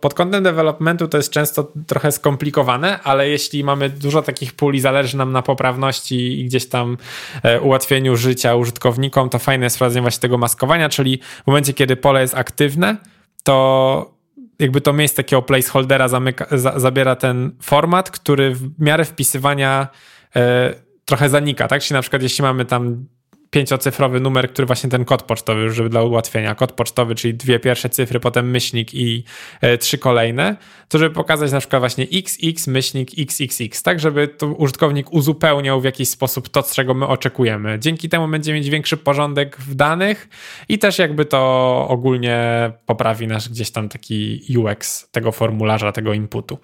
[0.00, 5.16] pod kątem developmentu to jest często trochę skomplikowane, ale jeśli mamy dużo takich puli, zależy
[5.16, 6.96] nam na poprawności i gdzieś tam
[7.42, 11.96] e, ułatwieniu życia użytkownikom, to fajne jest wprowadzenie właśnie tego maskowania, czyli w momencie, kiedy
[11.96, 12.96] pole jest aktywne,
[13.42, 14.16] to
[14.58, 19.88] jakby to miejsce takiego placeholdera zamyka, za, zabiera ten format, który w miarę wpisywania
[20.36, 20.74] e,
[21.04, 21.82] trochę zanika, tak?
[21.82, 23.06] Czyli na przykład jeśli mamy tam
[23.50, 26.54] pięciocyfrowy numer, który właśnie ten kod pocztowy, żeby dla ułatwienia.
[26.54, 29.24] Kod pocztowy, czyli dwie pierwsze cyfry, potem myślnik i
[29.60, 30.56] e, trzy kolejne,
[30.88, 35.84] to żeby pokazać na przykład właśnie xx, myślnik xxx, tak żeby to użytkownik uzupełniał w
[35.84, 37.78] jakiś sposób to, czego my oczekujemy.
[37.78, 40.28] Dzięki temu będziemy mieć większy porządek w danych
[40.68, 46.58] i też jakby to ogólnie poprawi nasz gdzieś tam taki UX tego formularza, tego inputu.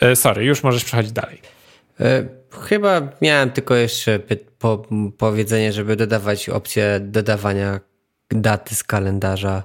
[0.00, 1.40] E, sorry, już możesz przechodzić dalej.
[2.00, 4.20] E, chyba miałem tylko jeszcze
[4.58, 4.82] po
[5.18, 7.80] powiedzenie, żeby dodawać opcję dodawania
[8.30, 9.62] daty z kalendarza,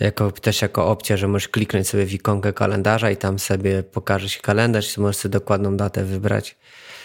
[0.00, 4.28] jako, też jako opcja, że możesz kliknąć sobie w ikonkę kalendarza i tam sobie pokaże
[4.28, 6.56] się kalendarz i możesz sobie dokładną datę wybrać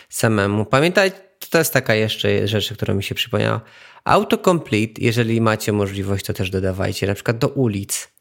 [0.09, 0.65] samemu.
[0.65, 1.11] Pamiętaj,
[1.49, 3.61] to jest taka jeszcze rzecz, która mi się przypomniała.
[4.03, 8.12] Autocomplete, jeżeli macie możliwość, to też dodawajcie, na przykład do ulic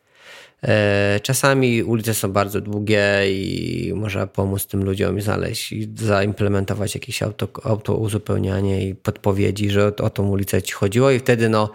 [1.23, 7.49] czasami ulice są bardzo długie i można pomóc tym ludziom znaleźć i zaimplementować jakieś auto,
[7.65, 11.71] auto uzupełnianie i podpowiedzi, że o, o tą ulicę ci chodziło i wtedy no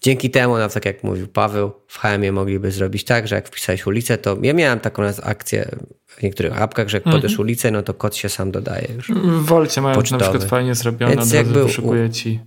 [0.00, 3.86] dzięki temu, no, tak jak mówił Paweł, w HM mogliby zrobić tak, że jak wpisałeś
[3.86, 5.70] ulicę, to ja miałem taką akcję
[6.06, 7.22] w niektórych apkach, że jak mhm.
[7.22, 9.08] podasz ulicę, no to kod się sam dodaje już.
[9.10, 10.24] W Wolcie mają pocztowy.
[10.24, 12.40] na przykład fajnie zrobione, Więc od wyszukuje ci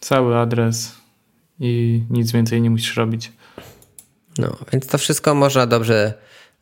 [0.00, 0.94] cały adres
[1.60, 3.32] i nic więcej nie musisz robić.
[4.38, 6.14] No, więc to wszystko można dobrze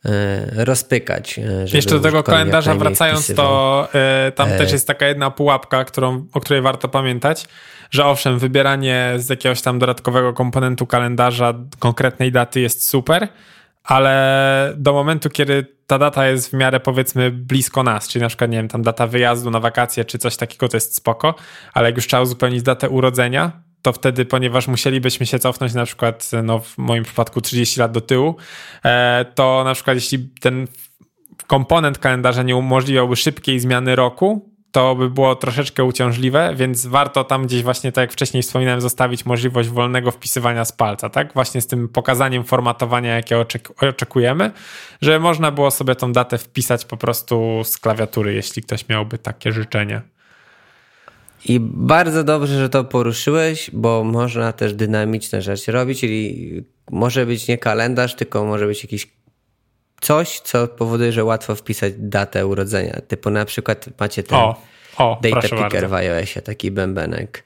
[0.05, 1.39] e, rozpykać.
[1.39, 3.47] E, Jeszcze do tego kalendarza wracając, wpisywał.
[3.47, 4.57] to e, tam e...
[4.57, 7.47] też jest taka jedna pułapka, którą, o której warto pamiętać,
[7.91, 13.27] że owszem, wybieranie z jakiegoś tam dodatkowego komponentu kalendarza konkretnej daty jest super,
[13.83, 18.51] ale do momentu, kiedy ta data jest w miarę powiedzmy blisko nas, czyli na przykład,
[18.51, 21.35] nie wiem, tam data wyjazdu na wakacje czy coś takiego, to jest spoko,
[21.73, 23.51] ale jak już trzeba uzupełnić datę urodzenia,
[23.81, 28.01] to wtedy, ponieważ musielibyśmy się cofnąć na przykład, no w moim przypadku 30 lat do
[28.01, 28.35] tyłu,
[28.85, 30.67] e, to na przykład jeśli ten
[31.47, 37.45] komponent kalendarza nie umożliwiałby szybkiej zmiany roku, to by było troszeczkę uciążliwe, więc warto tam
[37.45, 41.33] gdzieś właśnie, tak jak wcześniej wspominałem, zostawić możliwość wolnego wpisywania z palca, tak?
[41.33, 43.45] Właśnie z tym pokazaniem formatowania, jakie
[43.81, 44.51] oczekujemy,
[45.01, 49.51] że można było sobie tą datę wpisać po prostu z klawiatury, jeśli ktoś miałby takie
[49.51, 50.01] życzenie.
[51.45, 57.47] I bardzo dobrze, że to poruszyłeś, bo można też dynamiczne rzeczy robić, czyli może być
[57.47, 59.07] nie kalendarz, tylko może być jakiś
[60.01, 63.01] coś, co powoduje, że łatwo wpisać datę urodzenia.
[63.07, 64.61] Typu na przykład macie ten o,
[64.97, 65.89] o, data picker bardzo.
[65.89, 67.43] w iOSie, taki bębenek.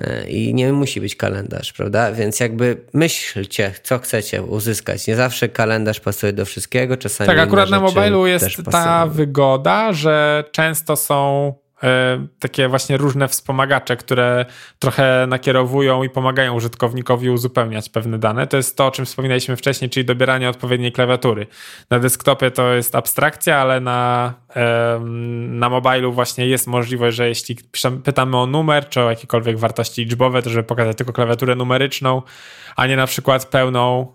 [0.00, 2.12] E, I nie musi być kalendarz, prawda?
[2.12, 5.06] Więc jakby myślcie, co chcecie uzyskać.
[5.06, 7.28] Nie zawsze kalendarz pasuje do wszystkiego, czasami.
[7.28, 11.52] Tak, akurat na mobilu jest ta wygoda, że często są
[12.38, 14.46] takie właśnie różne wspomagacze, które
[14.78, 18.46] trochę nakierowują i pomagają użytkownikowi uzupełniać pewne dane.
[18.46, 21.46] To jest to, o czym wspominaliśmy wcześniej, czyli dobieranie odpowiedniej klawiatury.
[21.90, 24.34] Na desktopie to jest abstrakcja, ale na,
[25.48, 27.56] na mobilu właśnie jest możliwość, że jeśli
[28.04, 32.22] pytamy o numer, czy o jakiekolwiek wartości liczbowe, to żeby pokazać tylko klawiaturę numeryczną,
[32.76, 34.12] a nie na przykład pełną,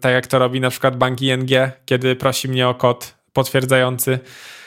[0.00, 1.50] tak jak to robi na przykład bank ING,
[1.86, 4.65] kiedy prosi mnie o kod potwierdzający E,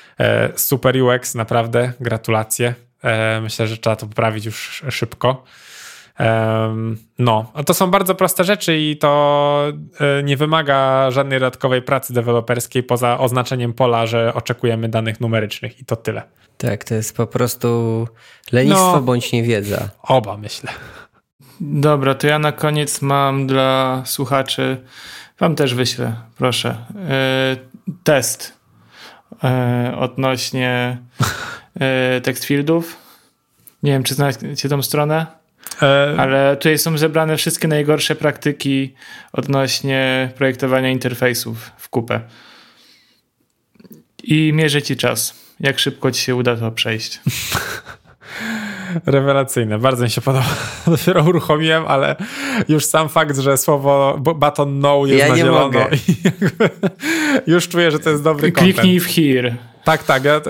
[0.55, 2.74] super UX, naprawdę, gratulacje.
[3.03, 5.43] E, myślę, że trzeba to poprawić już szybko.
[7.20, 9.63] No, to są bardzo proste rzeczy i to
[9.99, 15.86] e, nie wymaga żadnej dodatkowej pracy deweloperskiej poza oznaczeniem pola, że oczekujemy danych numerycznych i
[15.86, 16.24] to tyle.
[16.57, 18.07] Tak, to jest po prostu
[18.51, 19.89] lenistwo no, bądź niewiedza.
[20.03, 20.72] Oba myślę.
[21.61, 24.78] Dobra, to ja na koniec mam dla słuchaczy,
[25.39, 26.86] wam też wyślę, proszę,
[28.03, 28.59] test e,
[29.96, 30.98] odnośnie
[31.80, 32.98] e, tekstfieldów.
[33.84, 35.26] Nie wiem, czy znacie tą stronę,
[35.82, 36.16] e...
[36.18, 38.94] ale tutaj są zebrane wszystkie najgorsze praktyki
[39.34, 42.22] odnośnie projektowania interfejsów w kupę.
[44.24, 45.34] I mierzy ci czas.
[45.60, 47.20] Jak szybko ci się uda to przejść.
[49.06, 50.46] Rewelacyjne, bardzo mi się podoba.
[50.88, 52.16] Dopiero uruchomiłem, ale
[52.70, 55.88] już sam fakt, że słowo button no jest ja na zielono mogę.
[57.48, 58.76] i już czuję, że to jest dobry content.
[58.76, 59.56] Kliknij w here.
[59.84, 60.42] Tak, tak, ja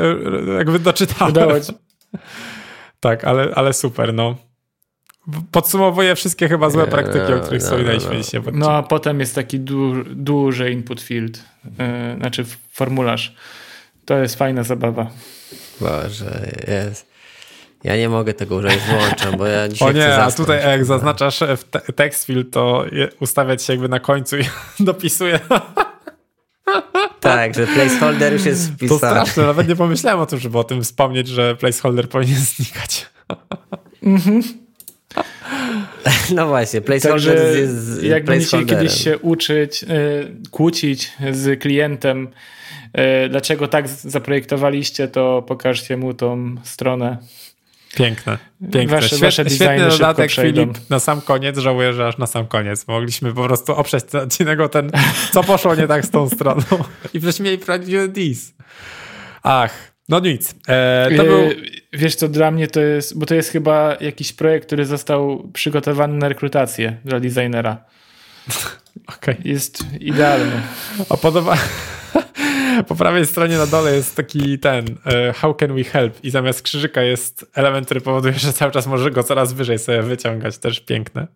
[0.57, 1.33] jakby doczytałem.
[1.33, 1.53] Udało
[2.99, 4.35] Tak, ale, ale super, no.
[5.51, 8.23] Podsumowuję wszystkie chyba złe praktyki, o których no, wspominaliśmy no, no.
[8.23, 8.41] dzisiaj.
[8.53, 11.75] No a potem jest taki du duży input field, yy,
[12.17, 13.35] znaczy formularz.
[14.05, 15.09] To jest fajna zabawa.
[15.79, 17.08] Boże, jest.
[17.83, 21.39] Ja nie mogę tego użyć, włączam, bo ja dzisiaj O nie, a tutaj jak zaznaczasz
[21.57, 22.85] w te text field, to
[23.19, 24.43] ustawiać się jakby na końcu i
[24.79, 25.39] dopisuję.
[27.19, 28.89] Tak, że placeholder już jest wpisany.
[28.89, 33.07] To straszne, nawet nie pomyślałem o tym, żeby o tym wspomnieć, że placeholder powinien znikać.
[34.03, 34.41] Mhm.
[36.35, 39.87] No właśnie, placeholder Także jest Jak będziecie kiedyś się uczyć, y,
[40.51, 42.27] kłócić z klientem,
[43.25, 47.17] y, dlaczego tak zaprojektowaliście, to pokażcie mu tą stronę.
[47.95, 48.37] Piękne,
[48.71, 48.95] piękne.
[48.95, 51.57] Wasze, Świet, wasze świetny dodatek, Filip, na sam koniec.
[51.57, 52.87] Żałuję, że aż na sam koniec.
[52.87, 54.91] Mogliśmy po prostu oprzeć ten odcinek o ten,
[55.33, 56.63] co poszło nie tak z tą stroną.
[57.13, 58.53] I przecież mieli prawdziwy dis.
[59.43, 59.73] Ach,
[60.09, 60.55] no nic.
[60.67, 61.49] E, to był...
[61.93, 66.17] Wiesz co, dla mnie to jest, bo to jest chyba jakiś projekt, który został przygotowany
[66.17, 67.77] na rekrutację dla designera.
[69.17, 69.35] Okay.
[69.45, 70.61] Jest idealny.
[71.09, 71.57] A podoba...
[72.87, 76.61] po prawej stronie na dole jest taki ten uh, how can we help i zamiast
[76.61, 80.57] krzyżyka jest element, który powoduje, że cały czas może go coraz wyżej sobie wyciągać.
[80.57, 81.27] Też piękne.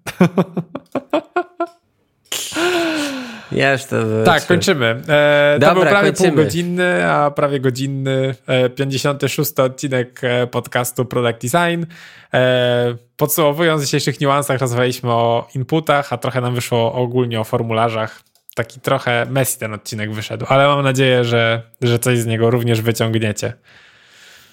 [3.89, 4.85] To Tak, kończymy.
[5.07, 6.29] E, Dobra, to był prawie kończymy.
[6.29, 11.85] półgodzinny, a prawie godzinny e, 56 odcinek e, podcastu Product Design.
[12.33, 18.23] E, podsumowując, w dzisiejszych niuansach rozmawialiśmy o inputach, a trochę nam wyszło ogólnie o formularzach.
[18.55, 22.81] Taki trochę messy ten odcinek wyszedł, ale mam nadzieję, że, że coś z niego również
[22.81, 23.53] wyciągniecie.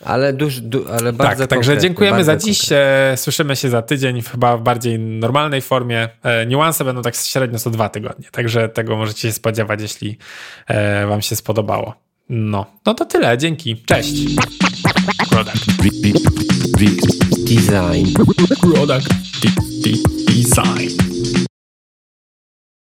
[0.05, 2.61] Ale, duż, du, ale bardzo tak, także dziękujemy za dziś.
[2.73, 6.09] E, słyszymy się za tydzień, chyba w bardziej normalnej formie.
[6.23, 10.19] E, niuanse będą tak średnio co dwa tygodnie, także tego możecie się spodziewać, jeśli
[10.67, 11.95] e, Wam się spodobało.
[12.29, 13.39] No, no to tyle.
[13.39, 13.77] Dzięki.
[13.87, 14.15] Cześć.
[15.31, 15.67] Product.
[17.49, 18.15] Design.
[18.61, 19.09] Product.
[20.29, 21.10] Design.